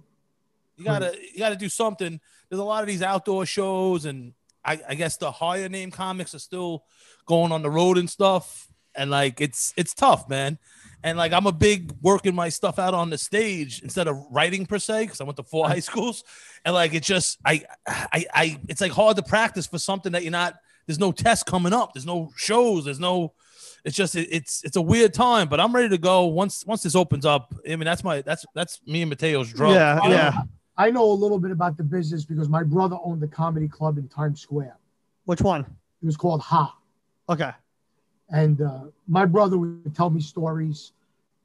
[0.77, 2.21] You gotta you gotta do something.
[2.49, 4.33] There's a lot of these outdoor shows, and
[4.65, 6.83] I, I guess the higher name comics are still
[7.27, 8.67] going on the road and stuff.
[8.93, 10.59] And like it's it's tough, man.
[11.03, 14.67] And like I'm a big working my stuff out on the stage instead of writing
[14.67, 16.25] per se, because I went to four high schools.
[16.65, 20.23] And like it's just I I I it's like hard to practice for something that
[20.23, 20.57] you're not
[20.87, 23.35] there's no test coming up, there's no shows, there's no
[23.85, 26.83] it's just it, it's it's a weird time, but I'm ready to go once once
[26.83, 27.55] this opens up.
[27.65, 29.75] I mean that's my that's that's me and Matteo's drug.
[29.75, 30.43] Yeah, you yeah.
[30.77, 33.97] I know a little bit about the business because my brother owned the comedy club
[33.97, 34.77] in Times Square.
[35.25, 35.63] Which one?
[35.63, 36.77] It was called Ha.
[37.29, 37.53] Okay.
[38.31, 40.93] And uh, my brother would tell me stories.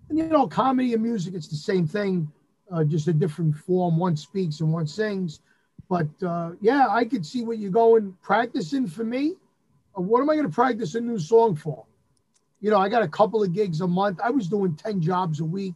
[0.09, 2.31] And you know, comedy and music, it's the same thing,
[2.71, 3.97] uh, just a different form.
[3.97, 5.41] One speaks and one sings.
[5.89, 9.35] But uh, yeah, I could see what you're going practicing for me.
[9.97, 11.85] Uh, what am I going to practice a new song for?
[12.61, 14.19] You know, I got a couple of gigs a month.
[14.23, 15.73] I was doing 10 jobs a week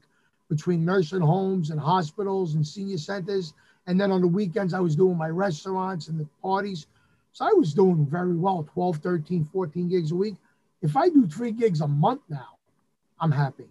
[0.50, 3.54] between nursing homes and hospitals and senior centers.
[3.88, 6.88] And then on the weekends, I was doing my restaurants and the parties.
[7.34, 10.36] So I was doing very well 12, 13, 14 gigs a week.
[10.86, 12.60] If I do three gigs a month now,
[13.19, 13.65] I'm happy.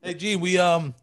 [0.00, 0.94] Hey, G, we um,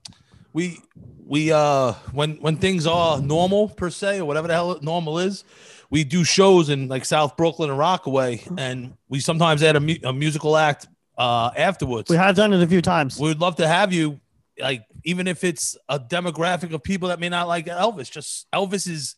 [0.54, 0.80] we
[1.24, 5.44] we uh, when when things are normal per se or whatever the hell normal is,
[5.92, 10.02] we do shows in like South Brooklyn and Rockaway, and we sometimes add a, mu-
[10.04, 12.10] a musical act uh afterwards.
[12.10, 13.20] We have done it a few times.
[13.20, 14.20] We would love to have you,
[14.60, 18.10] like even if it's a demographic of people that may not like Elvis.
[18.10, 19.16] Just Elvis is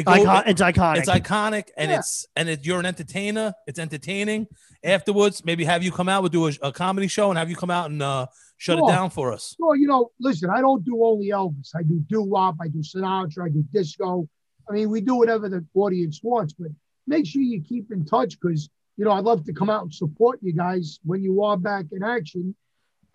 [0.00, 0.96] it go- Icon- it's iconic.
[0.98, 1.98] it's iconic and Yeah.
[1.98, 4.46] it's and it, you're an entertainer it's entertaining
[4.84, 7.56] afterwards maybe have you come out we'll do a, a comedy show and have you
[7.56, 8.88] come out and uh shut Sure.
[8.88, 11.70] it down for us Well, you know, listen, I don't do only Elvis.
[11.74, 14.28] I do doo wop, I do Sinatra, I do disco.
[14.68, 16.68] I mean, we do whatever the audience wants, but
[17.06, 19.92] make sure you keep in touch because, you know, I'd love to come out and
[19.94, 22.54] support you guys when you are back in action.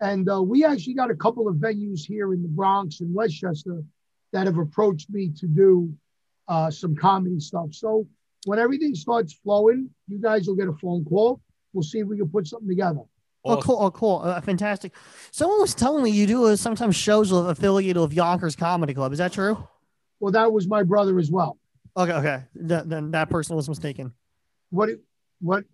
[0.00, 3.82] And uh, we actually got a couple of venues here in the Bronx and Westchester
[4.32, 5.94] that have approached me to do
[6.48, 7.72] uh, some comedy stuff.
[7.72, 8.06] So
[8.44, 11.40] when everything starts flowing, you guys will get a phone call.
[11.72, 13.00] We'll see if we can put something together.
[13.44, 13.76] Oh, cool.
[13.80, 14.22] Oh, cool.
[14.24, 14.92] Uh, fantastic.
[15.30, 19.12] Someone was telling me you do uh, sometimes shows with affiliated with Yonkers Comedy Club.
[19.12, 19.68] Is that true?
[20.18, 21.58] Well, that was my brother as well.
[21.96, 22.12] Okay.
[22.12, 22.42] Okay.
[22.56, 24.12] Th- then that person was mistaken.
[24.70, 24.90] What?
[25.40, 25.64] What?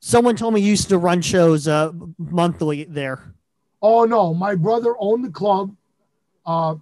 [0.00, 3.34] Someone told me you used to run shows uh, monthly there.
[3.82, 5.74] Oh no, my brother owned the club.
[6.46, 6.76] Uh,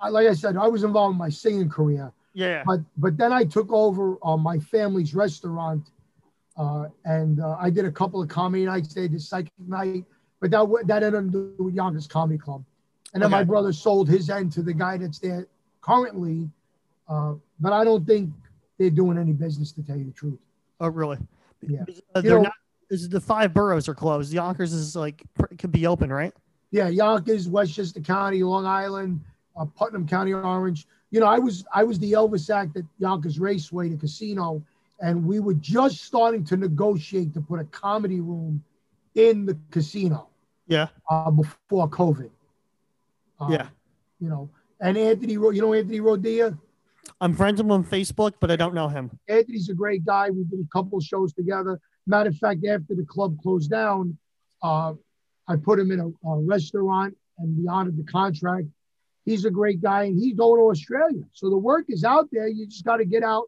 [0.00, 2.12] I, like I said, I was involved in my singing career.
[2.34, 2.62] Yeah.
[2.66, 5.90] But but then I took over uh, my family's restaurant,
[6.56, 8.94] uh, and uh, I did a couple of comedy nights.
[8.94, 10.04] They did psychic night,
[10.40, 12.64] but that that ended to with Yonkers Comedy Club.
[13.14, 15.46] And then my brother sold his end to the guy that's there
[15.80, 16.48] currently,
[17.08, 18.30] uh, but I don't think
[18.78, 20.38] they're doing any business to tell you the truth.
[20.78, 21.18] Oh, really?
[21.66, 21.84] Yeah.
[22.14, 22.52] Uh, they're know- not.
[22.90, 24.32] Is the five boroughs are closed?
[24.32, 25.22] Yonkers is like
[25.58, 26.32] could be open, right?
[26.70, 29.20] Yeah, Yonkers, Westchester County, Long Island,
[29.58, 30.86] uh, Putnam County, Orange.
[31.10, 34.62] You know, I was I was the Elvis act at Yonkers Raceway, the casino,
[35.00, 38.62] and we were just starting to negotiate to put a comedy room
[39.14, 40.28] in the casino
[40.66, 40.88] Yeah.
[41.10, 42.30] uh, before COVID.
[43.40, 43.68] Uh, Yeah.
[44.20, 46.58] You know, and Anthony, you know Anthony Rodia.
[47.20, 49.10] I'm friends with him on Facebook, but I don't know him.
[49.28, 50.30] Anthony's a great guy.
[50.30, 51.80] We did a couple of shows together.
[52.06, 54.16] Matter of fact, after the club closed down,
[54.62, 54.94] uh,
[55.46, 58.66] I put him in a, a restaurant and we honored the contract.
[59.28, 61.22] He's a great guy and he's going to Australia.
[61.32, 62.48] So the work is out there.
[62.48, 63.44] You just got to get out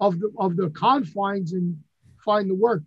[0.00, 1.78] of the of the confines and
[2.24, 2.82] find the work.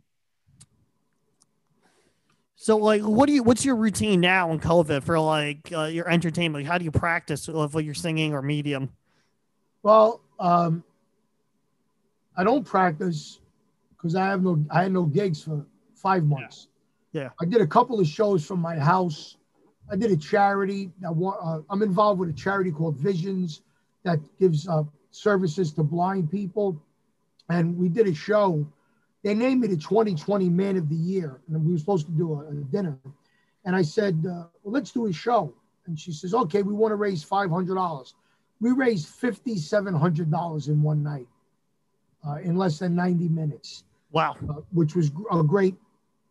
[2.57, 3.41] So, like, what do you?
[3.41, 6.65] What's your routine now in COVID for like uh, your entertainment?
[6.65, 8.89] Like, how do you practice of what you're singing or medium?
[9.81, 10.83] Well, um,
[12.35, 13.39] I don't practice
[13.91, 16.67] because I have no I had no gigs for five months.
[17.13, 17.29] Yeah.
[17.39, 19.37] I did a couple of shows from my house.
[19.91, 20.91] I did a charity.
[21.01, 23.61] That uh, I'm involved with a charity called Visions
[24.03, 26.81] that gives uh, services to blind people,
[27.49, 28.67] and we did a show.
[29.23, 32.33] They named me the 2020 Man of the Year, and we were supposed to do
[32.33, 32.97] a, a dinner.
[33.65, 35.53] And I said, uh, well, let's do a show.
[35.87, 38.13] And she says, okay, we want to raise $500
[38.59, 41.27] we raised $5,700 in one night
[42.27, 44.35] uh, in less than 90 minutes, Wow.
[44.49, 45.75] uh, which was a great,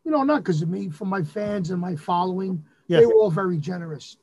[0.05, 2.65] you know, not because of me, for my fans and my following.
[2.89, 4.17] They were all very generous.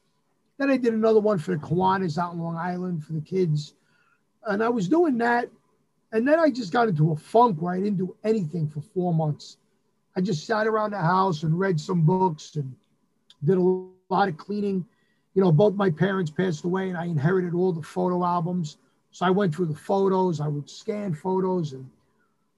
[0.58, 3.74] Then I did another one for the Kiwanis out in Long Island for the kids.
[4.46, 5.50] And I was doing that.
[6.12, 9.14] And then I just got into a funk where I didn't do anything for four
[9.14, 9.58] months.
[10.16, 12.76] I just sat around the house and read some books and
[13.44, 13.62] did a
[14.10, 14.86] lot of cleaning
[15.34, 18.78] you know, both my parents passed away and I inherited all the photo albums.
[19.12, 21.90] So I went through the photos, I would scan photos and,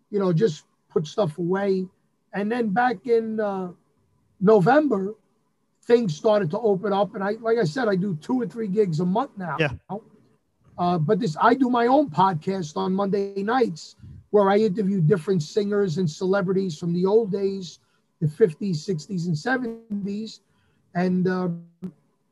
[0.10, 1.88] you know, just put stuff away.
[2.34, 3.72] And then back in uh,
[4.40, 5.14] November,
[5.86, 7.16] things started to open up.
[7.16, 9.58] And I, like I said, I do two or three gigs a month now.
[9.60, 9.72] Yeah.
[10.78, 13.96] Uh, but this, I do my own podcast on Monday nights
[14.32, 17.80] where I interview different singers and celebrities from the old days,
[18.20, 20.40] the 50s, 60s, and 70s.
[20.96, 21.50] And, uh,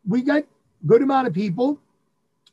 [0.07, 0.43] we got
[0.85, 1.79] good amount of people.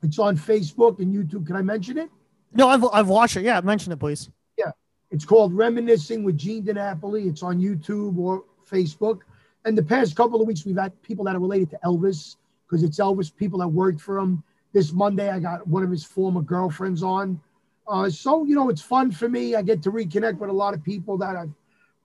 [0.02, 1.46] It's on Facebook and YouTube.
[1.46, 2.11] Can I mention it?
[2.52, 3.42] No, I've I've watched it.
[3.42, 4.30] Yeah, mention it, please.
[4.56, 4.70] Yeah.
[5.11, 7.28] It's called Reminiscing with Gene DiNapoli.
[7.28, 9.20] It's on YouTube or Facebook.
[9.64, 12.83] And the past couple of weeks, we've had people that are related to Elvis because
[12.83, 14.42] it's Elvis, people that worked for him.
[14.73, 17.40] This Monday, I got one of his former girlfriends on.
[17.87, 19.55] Uh, so, you know, it's fun for me.
[19.55, 21.53] I get to reconnect with a lot of people that I've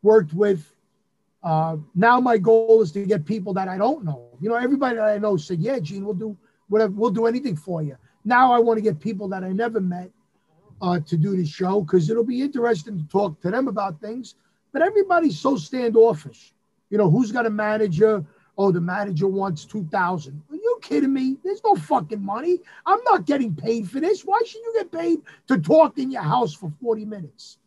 [0.02, 0.74] worked with.
[1.44, 4.30] Uh, now my goal is to get people that I don't know.
[4.39, 6.38] You know, everybody that I know said, "Yeah, Gene, we'll do
[6.70, 6.94] whatever.
[6.94, 10.10] We'll do anything for you." Now I want to get people that I never met
[10.82, 14.36] uh, to do the show because it'll be interesting to talk to them about things.
[14.72, 16.54] But everybody's so standoffish.
[16.93, 18.23] You know, who's got a manager?
[18.56, 20.43] Oh, the manager wants two thousand.
[20.51, 21.38] Are you kidding me?
[21.43, 22.60] There's no fucking money.
[22.86, 24.23] I'm not getting paid for this.
[24.23, 27.58] Why should you get paid to talk in your house for forty minutes?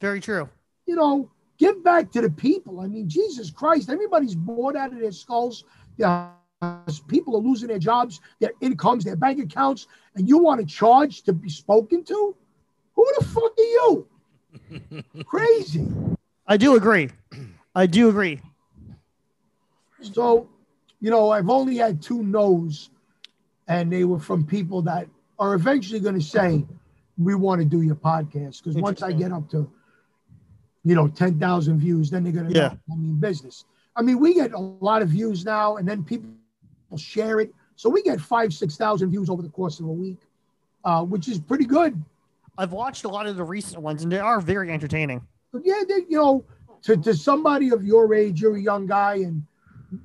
[0.00, 0.48] Very true.
[0.86, 2.78] you know, give back to the people.
[2.80, 5.64] I mean, Jesus Christ, everybody's bored out of their skulls.
[5.96, 6.30] Yeah,
[7.08, 11.22] people are losing their jobs, their incomes, their bank accounts, and you want to charge
[11.22, 12.36] to be spoken to?
[12.94, 14.06] Who the fuck are you?
[15.24, 15.88] Crazy.
[16.46, 17.10] I do agree.
[17.74, 18.40] I do agree.
[20.00, 20.48] So,
[21.00, 22.90] you know, I've only had two no's,
[23.66, 26.64] and they were from people that are eventually going to say,
[27.16, 29.70] "We want to do your podcast." Because once I get up to,
[30.84, 32.68] you know, ten thousand views, then they're going to Yeah.
[32.68, 33.64] know I mean business.
[33.96, 36.30] I mean, we get a lot of views now, and then people
[36.96, 40.18] share it, so we get five, six thousand views over the course of a week,
[40.84, 42.00] uh, which is pretty good.
[42.56, 45.26] I've watched a lot of the recent ones, and they are very entertaining.
[45.52, 46.44] But yeah, they, you know,
[46.82, 49.44] to, to somebody of your age, you're a young guy and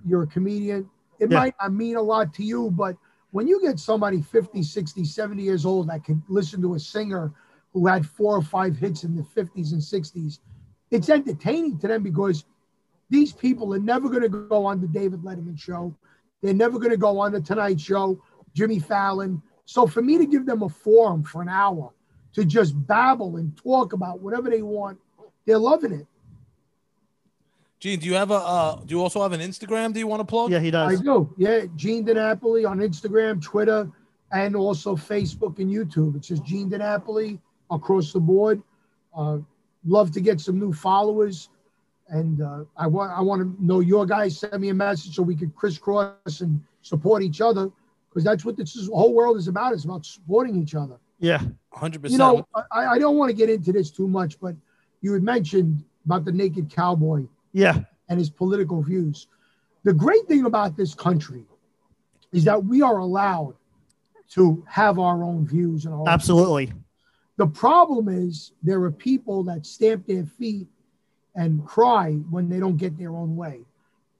[0.05, 0.89] you're a comedian.
[1.19, 1.39] It Yeah.
[1.39, 2.95] might not mean a lot to you, but
[3.31, 7.33] when you get somebody 50, 60, 70 years old that can listen to a singer
[7.73, 10.39] who had four or five hits in the 50s and 60s.
[10.91, 12.45] It's entertaining to them because
[13.09, 15.93] these people are never going to go on the David Letterman show.
[16.41, 18.21] They're never going to go on the Tonight Show,
[18.53, 19.41] Jimmy Fallon.
[19.65, 21.91] So for me to give them a forum for an hour
[22.33, 24.99] to just babble and talk about whatever they want,
[25.45, 26.07] they're loving it.
[27.83, 28.35] Gene, do you have a?
[28.35, 29.91] Uh, do you also have an Instagram?
[29.91, 30.49] Do you want to plug?
[30.49, 31.01] Yeah, he does.
[31.01, 31.33] I do.
[31.35, 33.91] Yeah, Gene DiNapoli on Instagram, Twitter,
[34.31, 36.15] and also Facebook and YouTube.
[36.15, 38.63] It's just Gene DiNapoli across the board.
[39.13, 39.39] Uh,
[39.85, 41.49] love to get some new followers,
[42.07, 44.37] and uh, I want I want to know your guys.
[44.37, 47.69] Send me a message so we can crisscross and support each other
[48.09, 49.73] because that's what this is, whole world is about.
[49.73, 50.95] It's about supporting each other.
[51.19, 51.41] Yeah.
[51.73, 52.21] Hundred percent.
[52.21, 52.47] You percent.
[52.55, 54.55] know, I, I don't want to get into this too much, but
[55.01, 57.79] you had mentioned about the naked cowboy Yeah.
[58.09, 59.27] and his political views.
[59.83, 61.45] The great thing about this country
[62.31, 63.55] is that we are allowed
[64.31, 66.09] to have our own views and all.
[66.09, 66.73] Absolutely.
[67.37, 70.67] the problem is there are people that stamp their feet
[71.35, 73.61] and cry when they don't get their own way.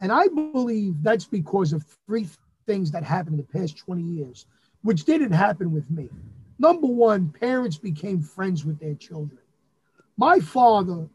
[0.02, 2.28] And I believe that's because of three
[2.66, 4.46] things that happened in the past 20 years,
[4.82, 6.10] which didn't happen with me.
[6.60, 9.40] Number one, parents became friends with their children.
[10.18, 11.08] My father,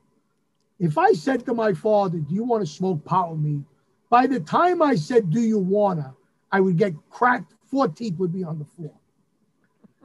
[0.78, 3.62] if I said to my father, Do you want to smoke pot with me?
[4.10, 6.14] By the time I said, Do you wanna?
[6.50, 8.94] I would get cracked, four teeth would be on the floor.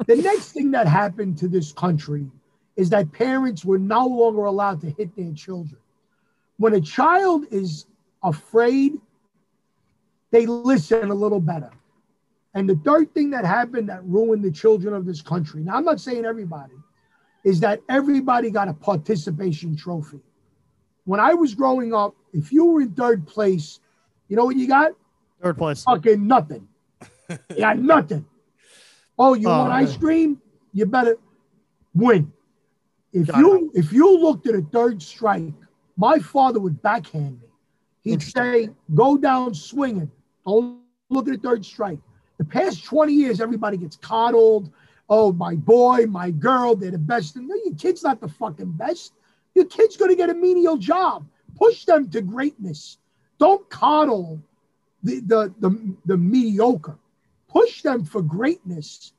[0.07, 2.25] The next thing that happened to this country
[2.75, 5.77] is that parents were no longer allowed to hit their children.
[6.57, 7.85] When a child is
[8.23, 8.93] afraid,
[10.31, 11.69] they listen a little better.
[12.55, 15.85] And the third thing that happened that ruined the children of this country, now I'm
[15.85, 16.73] not saying everybody,
[17.43, 20.19] is that everybody got a participation trophy.
[21.05, 23.79] When I was growing up, if you were in third place,
[24.27, 24.91] you know what you got?
[25.41, 25.83] Third place.
[25.83, 26.67] fucking nothing.
[27.29, 28.25] You got nothing.
[29.17, 30.41] Oh, you Oh, want ice cream?
[30.73, 31.17] You better
[31.93, 32.31] win.
[33.11, 35.53] If Got you if you looked at a third strike,
[35.97, 37.47] my father would backhand me.
[38.01, 40.11] He'd say, "Go down swinging.
[40.45, 40.79] Don't
[41.09, 41.99] look at a third strike."
[42.37, 44.71] The past 20 years, everybody gets coddled.
[45.09, 47.35] Oh, my boy, my girl, they're the best.
[47.37, 49.13] No, your kid's not the fucking best.
[49.55, 51.25] Your kid's gonna get a menial job.
[51.55, 52.97] Push them to greatness.
[53.39, 54.41] Don't coddle
[55.03, 56.97] the the the, the mediocre.
[57.47, 59.13] Push them for greatness,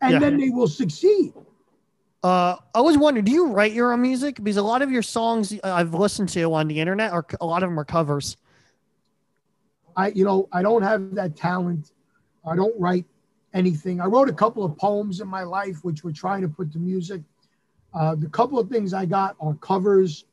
[0.00, 0.18] and Yeah.
[0.18, 1.34] then they will succeed.
[2.22, 4.42] Uh, I was wondering, do you write your own music?
[4.42, 7.62] Because a lot of your songs I've listened to on the internet are a lot
[7.62, 8.36] of them are covers.
[9.96, 11.92] I, you know, I don't have that talent.
[12.44, 13.04] I don't write
[13.54, 14.00] anything.
[14.00, 16.78] I wrote a couple of poems in my life, which we're trying to put to
[16.78, 17.22] music.
[17.96, 20.26] Uh, the couple of things I got are covers,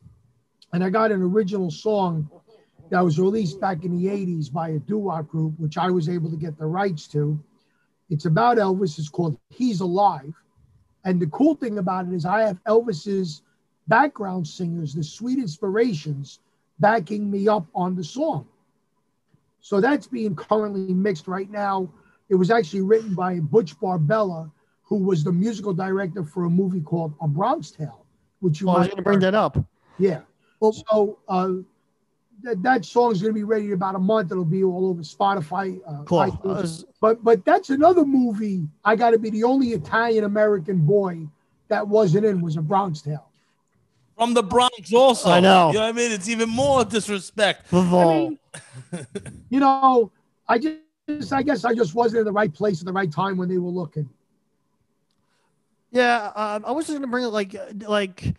[0.73, 2.29] and I got an original song
[2.89, 6.29] that was released back in the 80s by a doo-wop group, which I was able
[6.29, 7.41] to get the rights to.
[8.09, 8.99] It's about Elvis.
[8.99, 10.33] It's called He's Alive.
[11.05, 13.43] And the cool thing about it is I have Elvis's
[13.87, 16.39] background singers, the sweet inspirations,
[16.79, 18.45] backing me up on the song.
[19.61, 21.89] So that's being currently mixed right now.
[22.27, 24.51] It was actually written by Butch Barbella,
[24.83, 28.05] who was the musical director for a movie called A Bronx Tale,
[28.41, 29.57] which you Well, I was going to bring that up.
[29.97, 30.21] yeah.
[30.59, 31.49] Well- so uh,
[32.43, 34.31] that that song's going to be ready in about a month.
[34.31, 35.79] It'll be all over Spotify.
[35.87, 36.19] Uh, Cool.
[36.19, 36.43] iTunes.
[36.43, 38.67] was- But but that's another movie.
[38.83, 41.27] I got to be the only Italian American boy
[41.69, 43.29] that wasn't in was a Bronx Tale.
[44.17, 45.29] From the Bronx, also.
[45.29, 45.69] I know.
[45.69, 46.11] You know what I mean?
[46.11, 47.69] It's even more disrespect.
[47.71, 48.37] Vivol.
[49.49, 50.11] You know,
[50.47, 53.37] I just I guess I just wasn't in the right place at the right time
[53.37, 54.07] when they were looking.
[55.93, 57.55] Yeah, um, I was just gonna bring it like
[57.87, 58.33] like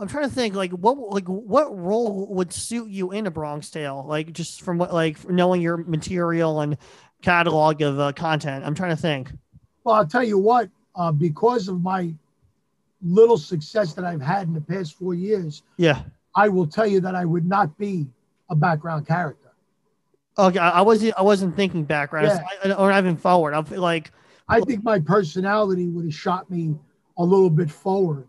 [0.00, 3.70] I'm trying to think like what like what role would suit you in a Bronx
[3.70, 6.76] Tale like just from what like knowing your material and
[7.22, 8.64] catalog of uh, content.
[8.64, 9.30] I'm trying to think.
[9.84, 10.68] Well, I'll tell you what.
[10.96, 12.12] Uh, because of my
[13.00, 16.02] little success that I've had in the past four years, Yeah.
[16.34, 18.08] I will tell you that I would not be
[18.50, 19.50] a background character.
[20.36, 22.44] Okay, I wasn't I wasn't thinking background Yeah.
[22.64, 23.54] I- or even forward.
[23.54, 24.10] I feel like
[24.48, 26.74] I think my personality would have shot me
[27.18, 28.28] a little bit forward.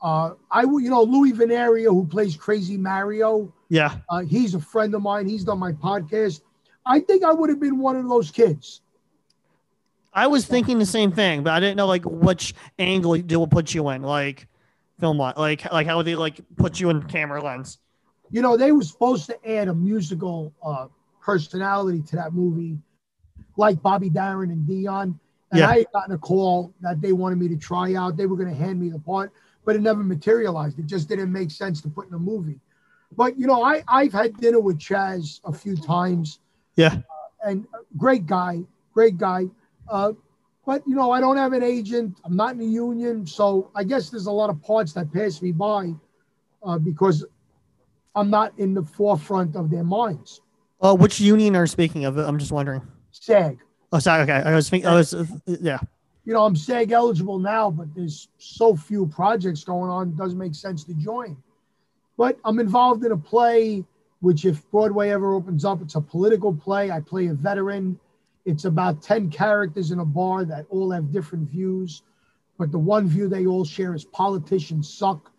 [0.00, 3.96] Uh, I would, you know, Louis Vanaria, who plays Crazy Mario, yeah.
[4.08, 5.28] uh, he's a friend of mine.
[5.28, 6.40] He's done my podcast.
[6.86, 8.80] I think I would have been one of those kids.
[10.14, 13.46] I was thinking the same thing, but I didn't know like which angle they will
[13.46, 14.48] put you in, like
[14.98, 17.78] film like like how would they like put you in camera lens.
[18.30, 20.88] You know, they were supposed to add a musical uh,
[21.20, 22.78] personality to that movie,
[23.56, 25.18] like Bobby Darin and Dion.
[25.50, 25.68] And Yeah.
[25.68, 28.16] I had gotten a call that they wanted me to try out.
[28.16, 29.32] They were going to hand me the part,
[29.64, 30.78] but it never materialized.
[30.78, 32.60] It just didn't make sense to put in a movie.
[33.16, 36.40] But you know, I I've had dinner with Chazz a few times.
[36.76, 36.96] Yeah.
[37.44, 39.46] and uh, great guy, great guy.
[39.88, 40.12] Uh,
[40.66, 42.20] but you know, I don't have an agent.
[42.24, 45.40] I'm not in the union, so I guess there's a lot of parts that pass
[45.40, 45.94] me by
[46.62, 47.24] uh, because
[48.14, 50.42] I'm not in the forefront of their minds.
[50.80, 52.18] Uh, which union are you speaking of?
[52.18, 52.82] I'm just wondering.
[53.12, 53.58] SAG.
[53.92, 54.22] Oh, sorry.
[54.22, 54.88] Okay, I was thinking.
[54.88, 55.14] I was.
[55.14, 55.78] Uh, yeah.
[56.24, 60.08] You know, I'm SAG eligible now, but there's so few projects going on.
[60.08, 61.36] It doesn't make sense to join.
[62.18, 63.82] But I'm involved in a play,
[64.20, 66.90] which if Broadway ever opens up, it's a political play.
[66.90, 67.98] I play a veteran.
[68.44, 72.02] It's about 10 characters in a bar that all have different views.
[72.58, 75.30] But the one view they all share is politicians suck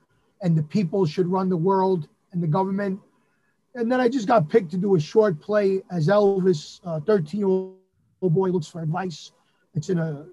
[0.41, 2.99] and the people should run the world and the government.
[3.75, 7.47] And then I just got picked to do a short play as Elvis, 13 year
[7.47, 7.78] old
[8.27, 9.31] boy looks for advice.
[9.75, 10.25] It's in a,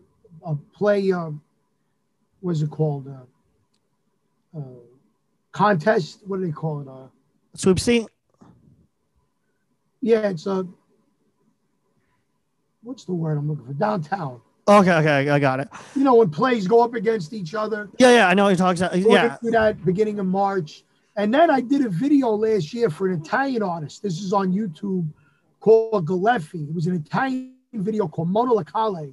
[0.44, 1.40] a play, um,
[2.40, 3.06] what's it called?
[3.06, 4.62] Uh, uh,
[5.52, 6.20] contest.
[6.26, 6.88] What do they call it?
[6.88, 7.06] Uh,
[7.54, 8.10] Sweepstakes.
[10.00, 10.66] yeah, it's a,
[12.82, 13.72] what's the word I'm looking for?
[13.74, 14.40] Downtown.
[14.68, 15.68] Okay, okay, I got it.
[15.94, 17.88] You know, when plays go up against each other.
[17.98, 18.98] Yeah, yeah, I know what you're talking about.
[18.98, 20.82] Yeah, that beginning of March.
[21.14, 24.02] And then I did a video last year for an Italian artist.
[24.02, 25.06] This is on YouTube
[25.60, 26.68] called Galeffi.
[26.68, 29.12] It was an Italian video called Monolocale.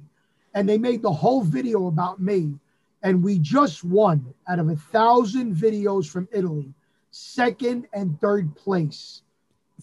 [0.54, 2.54] And they made the whole video about me.
[3.02, 6.72] And we just won out of a thousand videos from Italy,
[7.10, 9.22] second and third place.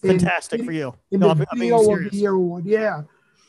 [0.02, 0.92] in- fantastic for you.
[1.10, 2.64] in No, the I'm, I'm video of the year award.
[2.66, 3.02] Yeah.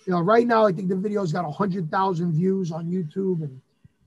[0.05, 3.41] You know, right now I think the video's got a hundred thousand views on YouTube
[3.41, 3.59] and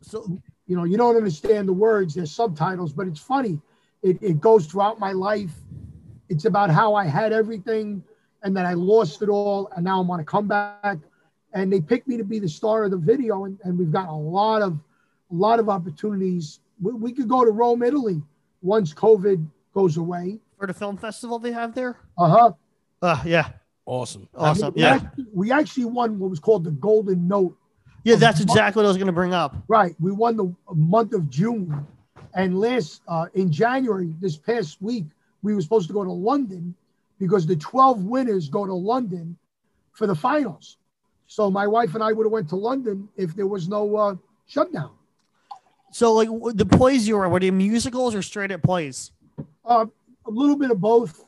[0.03, 3.61] So, you know, you don't understand the words, there's subtitles, but it's funny.
[4.03, 5.55] It, it goes throughout my life.
[6.29, 8.05] It's about how I had everything
[8.43, 10.99] and then I lost it all and now I'm on a comeback.
[11.57, 14.09] And they picked me to be the star of the video, and, and we've got
[14.09, 14.75] a lot of
[15.31, 16.61] a lot of opportunities.
[16.81, 18.23] We, we could go to Rome, Italy
[18.63, 20.39] once COVID goes away.
[20.59, 21.97] for the film festival they have there.
[22.17, 22.53] Uh-huh.
[23.03, 23.51] Uh, yeah,
[23.87, 24.29] Awesome.
[24.35, 24.75] awesome.
[24.75, 27.57] we, Yeah, actually, we actually won what was called the Golden Note
[28.07, 29.57] yeah, that's exactly what I was going to bring up.
[29.67, 29.97] Right.
[29.99, 31.85] We won the month of June.
[32.35, 35.07] And last uh, in January, this past week,
[35.43, 36.73] we were supposed to go to London
[37.19, 39.37] because the 12 winners go to London
[39.91, 40.77] for the finals.
[41.27, 44.15] So my wife and I would have went to London if there was no uh,
[44.47, 44.91] shutdown.
[45.93, 49.13] So, like the plays you were, were they musicals or straight up plays?
[49.65, 49.87] Uh,
[50.27, 51.25] a little bit of both.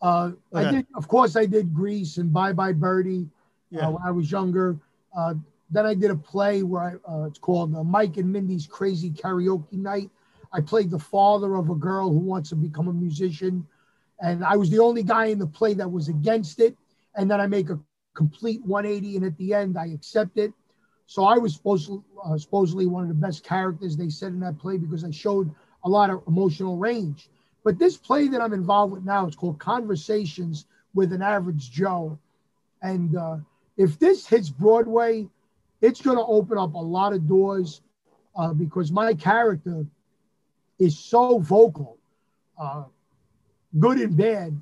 [0.00, 3.28] Uh, I did, of course, I did Grease and Bye Bye Birdie
[3.70, 3.88] Yeah.
[3.88, 4.76] uh, when I was younger.
[5.16, 5.34] Uh,
[5.70, 9.10] then I did a play where I, uh, it's called uh, Mike and Mindy's Crazy
[9.10, 10.10] Karaoke Night.
[10.52, 13.66] I played the father of a girl who wants to become a musician,
[14.20, 16.76] and I was the only guy in the play that was against it.
[17.14, 17.78] And then I make a
[18.14, 20.52] complete 180, and at the end, I accept it.
[21.06, 24.40] So I was supposed to, uh, supposedly one of the best characters they said in
[24.40, 25.50] that play because I showed
[25.84, 27.28] a lot of emotional range.
[27.64, 32.18] But this play that I'm involved with now, it's called Conversations with an Average Joe.
[32.82, 33.36] And uh,
[33.76, 35.28] if this hits Broadway,
[35.80, 37.82] it's going to open up a lot of doors
[38.36, 39.86] uh, because my character
[40.78, 41.98] is so vocal,
[42.58, 42.84] uh,
[43.78, 44.60] good and bad,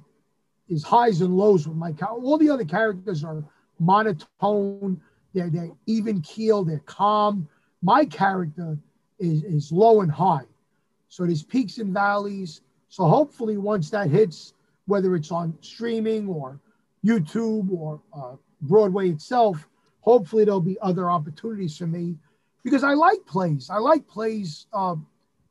[0.70, 2.24] is highs and lows with my character.
[2.24, 3.44] All the other characters are
[3.78, 5.00] monotone,
[5.34, 7.48] they're, they're even keel, they're calm.
[7.82, 8.78] My character
[9.18, 10.46] is, is low and high.
[11.08, 12.62] So there's peaks and valleys.
[12.88, 14.54] So hopefully, once that hits,
[14.86, 16.58] whether it's on streaming or
[17.04, 19.68] YouTube or uh, Broadway itself,
[20.00, 22.16] hopefully there'll be other opportunities for me
[22.64, 23.70] because I like plays.
[23.70, 25.06] I like plays um,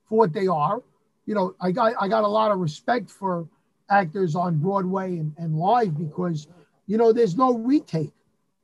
[0.07, 0.82] for what they are.
[1.26, 3.47] You know, I got I got a lot of respect for
[3.89, 6.47] actors on Broadway and, and live because
[6.87, 8.13] you know there's no retake.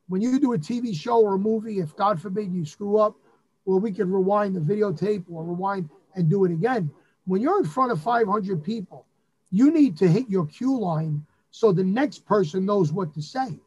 [0.08, 3.16] When you do a TV show or a movie, if God forbid you screw up,
[3.64, 6.90] well, we can rewind the videotape or rewind and do it again.
[7.24, 9.04] When you're in front of 500 people,
[9.50, 13.58] you need to hit your cue line so the next person knows what to say.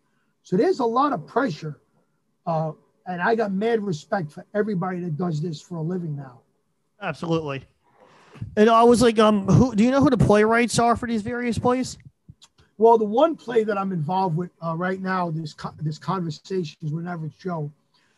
[0.44, 1.80] So there's a lot of pressure.
[2.46, 2.72] Uh,
[3.06, 6.40] and I got mad respect for everybody that does this for a living now.
[7.02, 7.64] Absolutely.
[8.56, 11.22] And I was like, um, who do you know who the playwrights are for these
[11.22, 11.98] various plays?
[12.78, 16.92] Well, the one play that I'm involved with uh, right now, this co- this conversations
[16.94, 17.72] with Average Joe,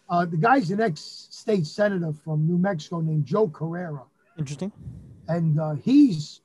[0.10, 4.06] uh, the guy's an ex-state senator from New Mexico named Joe Carraro,
[4.38, 4.72] Interesting.
[5.28, 6.42] and uh, he's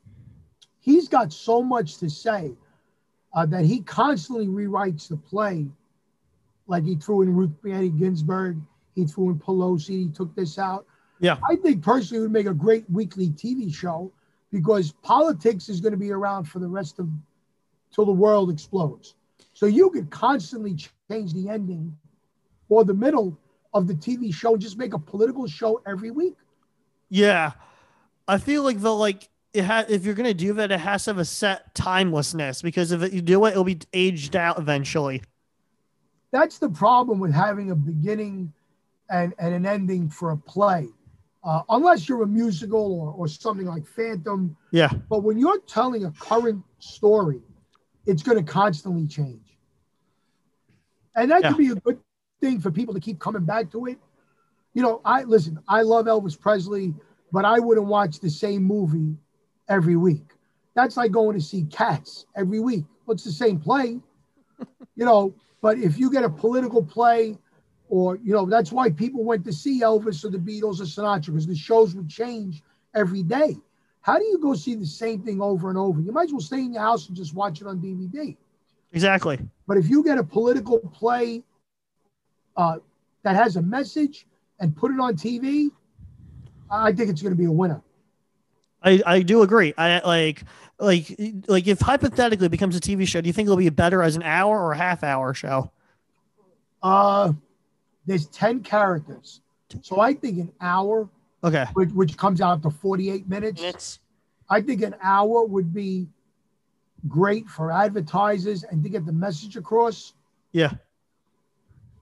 [0.80, 2.52] he's got so much to say
[3.34, 5.66] uh, that he constantly rewrites the play.
[6.68, 8.56] Like he threw in Ruth Bader Ginsburg,
[8.94, 10.86] he threw in Pelosi, he took this out.
[11.20, 11.38] Yeah.
[11.48, 14.12] I think personally it would make a great weekly TV show
[14.52, 17.08] because politics is going to be around for the rest of
[17.94, 19.14] till the world explodes.
[19.54, 20.76] So you could constantly
[21.10, 21.96] change the ending
[22.68, 23.38] or the middle
[23.72, 26.36] of the TV show and just make a political show every week.
[27.08, 27.52] Yeah.
[28.28, 31.10] I feel like the like it ha- if you're gonna do that, it has to
[31.10, 35.22] have a set timelessness because if you do it, it'll be aged out eventually.
[36.32, 38.52] That's the problem with having a beginning
[39.08, 40.88] and, and an ending for a play,
[41.46, 44.56] uh, unless you're a musical or, or something like Phantom.
[44.72, 44.90] Yeah.
[45.08, 47.40] But when you're telling a current story,
[48.04, 49.56] it's going to constantly change.
[51.14, 51.48] And that Yeah.
[51.50, 52.00] could be a good
[52.40, 53.98] thing for people to keep coming back to it.
[54.74, 56.94] You know, I listen, I love Elvis Presley,
[57.32, 59.16] but I wouldn't watch the same movie
[59.68, 60.32] every week.
[60.74, 62.84] That's like going to see Cats every week.
[63.06, 64.00] Well, it's the same play,
[64.96, 65.32] you know.
[65.62, 67.38] But if you get a political play,
[67.88, 71.26] or you know, that's why people went to see Elvis or the Beatles or Sinatra
[71.26, 72.62] because the shows would change
[72.94, 73.56] every day.
[74.00, 76.00] How do you go see the same thing over and over?
[76.00, 78.36] You might as well stay in your house and just watch it on DVD.
[78.92, 79.38] Exactly.
[79.66, 81.42] But if you get a political play
[82.56, 82.78] uh,
[83.24, 84.26] that has a message
[84.60, 85.70] and put it on TV,
[86.70, 87.82] I think it's going to be a winner.
[88.82, 89.74] I, I do agree.
[89.76, 90.44] I like
[90.78, 91.18] like
[91.48, 94.14] like if hypothetically it becomes a TV show, do you think it'll be better as
[94.14, 95.72] an hour or a half hour show?
[96.82, 97.32] Uh,
[98.06, 99.40] there's 10 characters.
[99.82, 101.08] So I think an hour,
[101.44, 101.66] Okay.
[101.74, 103.98] which, which comes out to 48 minutes, It's
[104.48, 106.08] I think an hour would be
[107.08, 110.14] great for advertisers and to get the message across.
[110.52, 110.72] yeah.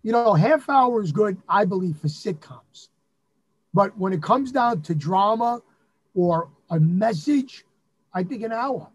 [0.03, 2.89] You know, half hour is good, I believe, for sitcoms.
[3.73, 5.63] But when it comes down to drama
[6.15, 7.65] or a message,
[8.13, 8.87] I think an hour.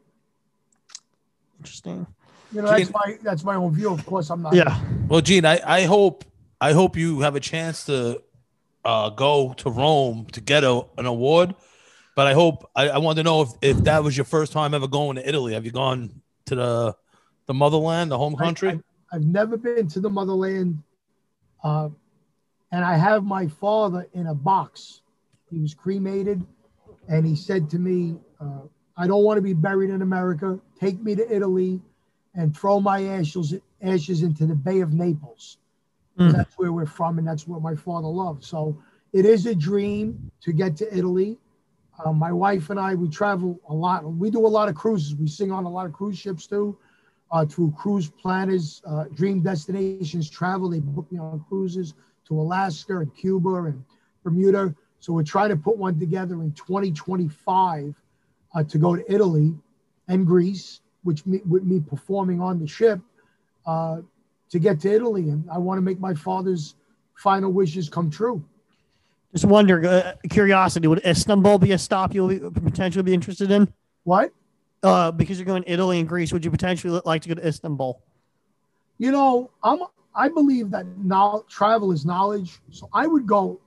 [1.59, 2.05] Interesting.
[2.53, 3.91] You know, that's my that's my own view.
[3.91, 4.53] Of course, I'm not.
[4.53, 4.79] Yeah.
[5.07, 6.25] Well, Gene, I, I hope
[6.61, 8.21] I hope you have a chance to
[8.83, 11.55] uh, go to Rome to get a, an award.
[12.15, 14.73] But I hope I, I want to know if, if that was your first time
[14.73, 15.53] ever going to Italy.
[15.53, 16.95] Have you gone to the
[17.45, 18.69] the motherland, the home country?
[18.69, 20.83] I, I've never been to the motherland,
[21.63, 21.89] uh,
[22.71, 25.01] and I have my father in a box.
[25.49, 26.45] He was cremated,
[27.07, 30.59] and he said to me, uh, "I don't want to be buried in America.
[30.77, 31.79] Take me to Italy,
[32.35, 35.57] and throw my ashes ashes into the Bay of Naples.
[36.19, 36.33] Mm.
[36.33, 38.43] That's where we're from, and that's what my father loved.
[38.43, 38.77] So
[39.13, 41.37] it is a dream to get to Italy.
[42.03, 44.03] Uh, my wife and I, we travel a lot.
[44.03, 45.15] We do a lot of cruises.
[45.15, 46.77] We sing on a lot of cruise ships too
[47.31, 50.69] uh, through Cruise Planners, uh, Dream Destinations Travel.
[50.69, 51.93] They book me on cruises
[52.27, 53.83] to Alaska and Cuba and
[54.23, 54.75] Bermuda.
[54.99, 57.95] So we're trying to put one together in 2025
[58.55, 59.53] uh, to go to Italy
[60.07, 62.99] and Greece, which me, with me performing on the ship
[63.65, 64.01] uh,
[64.51, 65.29] to get to Italy.
[65.29, 66.75] And I want to make my father's
[67.15, 68.43] final wishes come true.
[69.31, 73.71] Just wonder, uh, curiosity, would Istanbul be a stop you'll be, potentially be interested in?
[74.03, 74.31] What?
[74.81, 77.47] Uh, because you're going to Italy and Greece, would you potentially like to go to
[77.47, 78.01] Istanbul?
[78.97, 79.79] You know, I'm
[80.15, 82.59] I believe that now travel is knowledge.
[82.71, 83.59] So I would go,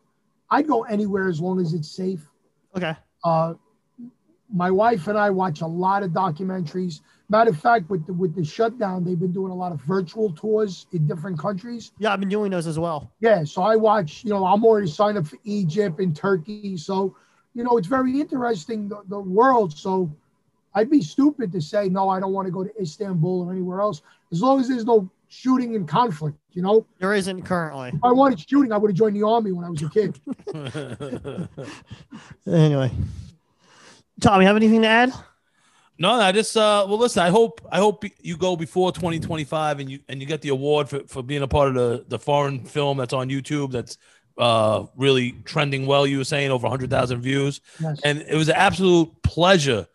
[0.50, 2.28] I'd go anywhere as long as it's safe.
[2.76, 2.94] Okay.
[3.24, 3.54] Uh,
[4.52, 7.00] my wife and I watch a lot of documentaries.
[7.28, 10.30] Matter of fact, with the, with the shutdown, they've been doing a lot of virtual
[10.32, 11.92] tours in different countries.
[11.98, 13.10] Yeah, I've been doing those as well.
[13.20, 14.22] Yeah, so I watch.
[14.24, 16.76] You know, I'm already signed up for Egypt and Turkey.
[16.76, 17.16] So,
[17.54, 19.72] you know, it's very interesting the, the world.
[19.76, 20.14] So,
[20.74, 22.08] I'd be stupid to say no.
[22.08, 25.10] I don't want to go to Istanbul or anywhere else, as long as there's no
[25.28, 26.36] shooting and conflict.
[26.52, 27.88] You know, There isn't currently.
[27.94, 30.18] if I wanted shooting, I would have joined the army when I was a kid.
[32.46, 32.90] Anyway,
[34.20, 35.12] Tom, you have anything to add?
[35.98, 39.90] No, I just uh well listen, I hope I hope you go before 2025 and
[39.90, 42.64] you and you get the award for, for being a part of the the foreign
[42.64, 43.98] film that's on YouTube that's
[44.38, 46.06] uh really trending well.
[46.06, 47.60] You were saying over 100,000 views.
[47.80, 48.00] Yes.
[48.04, 49.86] And it was an absolute pleasure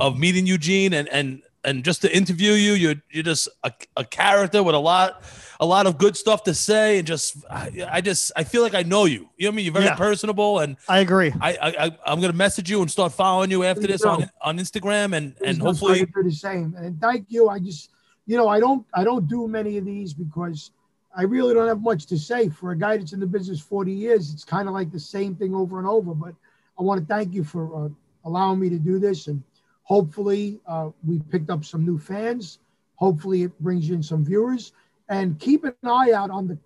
[0.00, 2.72] of meeting Eugene and and and just to interview you.
[2.72, 5.22] You're you're just a, a character with a lot
[5.60, 8.74] a lot of good stuff to say and just I, I just I feel like
[8.74, 9.28] I know you.
[9.36, 9.64] You know what I mean?
[9.66, 9.94] You're very Yeah.
[9.96, 11.32] personable and I agree.
[11.40, 14.30] I, I I- I'm gonna message you and start following you after Please this on
[14.42, 16.74] on Instagram and and Please don't hopefully to do the same.
[16.76, 17.48] And thank you.
[17.48, 17.90] I just,
[18.26, 20.70] you know, I don't, I don't do many of these because
[21.16, 22.48] I really don't have much to say.
[22.48, 25.34] For a guy that's in the business 40 years, it's kind of like the same
[25.34, 26.14] thing over and over.
[26.14, 26.34] But
[26.78, 27.88] I want to thank you for uh,
[28.26, 29.42] allowing me to do this, and
[29.84, 32.58] hopefully uh, we picked up some new fans.
[32.96, 34.72] Hopefully it brings in some viewers,
[35.08, 36.58] and keep an eye out on the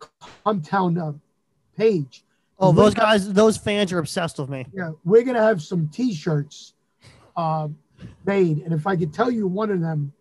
[0.45, 1.13] Cum Town uh,
[1.77, 2.25] page.
[2.59, 4.67] Oh, We're those gonna- guys, those fans are obsessed with me.
[4.73, 6.75] yeah, we're gonna have some T-shirts
[7.37, 7.69] uh,
[8.27, 10.13] made, and if I could tell you one of them,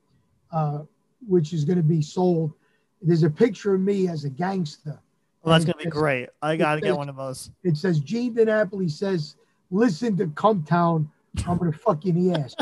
[0.51, 0.79] uh,
[1.27, 2.53] which is gonna be sold,
[3.01, 4.99] there's a picture of me as a gangster.
[5.43, 6.29] Well, that's gonna be great.
[6.41, 7.51] I gotta get one of those.
[7.63, 9.35] It says Gene DiNapoli says,
[9.71, 11.07] "Listen to Cumtown,
[11.47, 12.55] I'm gonna fuck you in the ass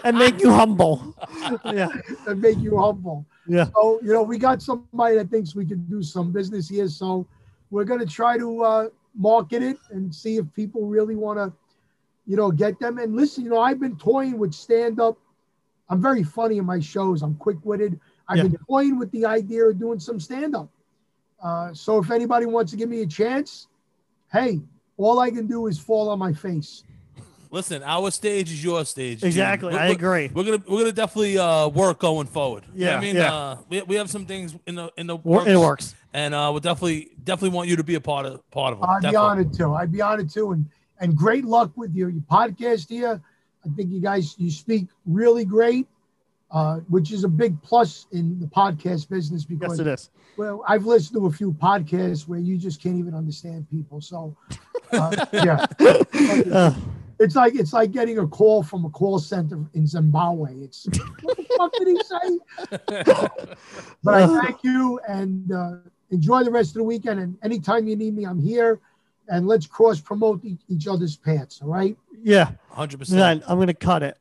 [0.04, 1.14] and make you humble.
[1.64, 1.88] Yeah,
[2.26, 3.66] and make you humble." Yeah.
[3.74, 7.26] So you know, we got somebody that thinks we can do some business here, so
[7.70, 11.52] we're gonna try to uh, market it and see if people really want to,
[12.26, 12.98] you know, get them.
[12.98, 15.18] And listen, you know, I've been toying with stand up.
[15.88, 17.22] I'm very funny in my shows.
[17.22, 18.00] I'm quick witted.
[18.28, 18.44] I've Yeah.
[18.44, 20.70] been toying with the idea of doing some stand up.
[21.42, 23.68] Uh, so if anybody wants to give me a chance,
[24.32, 24.62] hey,
[24.96, 26.84] all I can do is fall on my face.
[27.54, 29.20] Listen, our stage is your stage.
[29.20, 29.28] Gene.
[29.28, 29.68] Exactly.
[29.72, 30.30] We're- I we're- agree.
[30.34, 32.64] We're gonna we're gonna definitely uh, work going forward.
[32.74, 33.32] You know Yeah, I mean, yeah.
[33.34, 35.94] uh, we, we have some things in the in the Wor- It works.
[36.12, 38.90] and uh, we'll definitely definitely want you to be a part of part of them.
[38.90, 39.26] I'd be Definitely.
[39.28, 39.74] honored to.
[39.74, 40.50] I'd be honored to.
[40.52, 40.66] And
[41.00, 43.20] and great luck with your, your podcast here.
[43.64, 45.86] I think you guys you speak really great,
[46.50, 50.10] uh, which is a big plus in the podcast business Yes, because it is.
[50.36, 54.00] well, I've listened to a few podcasts where you just can't even understand people.
[54.00, 54.36] So
[54.92, 55.66] uh, yeah,
[56.52, 56.74] Uh,
[57.24, 60.54] it's like it's like getting a call from a call center in Zimbabwe.
[60.62, 60.86] It's
[61.22, 63.56] what the fuck did he say?
[64.02, 65.76] But I thank you and uh,
[66.10, 67.20] enjoy the rest of the weekend.
[67.20, 68.80] And anytime you need me, I'm here.
[69.28, 71.62] And let's cross promote each, each other's paths.
[71.62, 71.96] All right.
[72.22, 72.50] yeah.
[72.68, 73.42] Hundred percent.
[73.46, 74.18] I'm gonna cut it.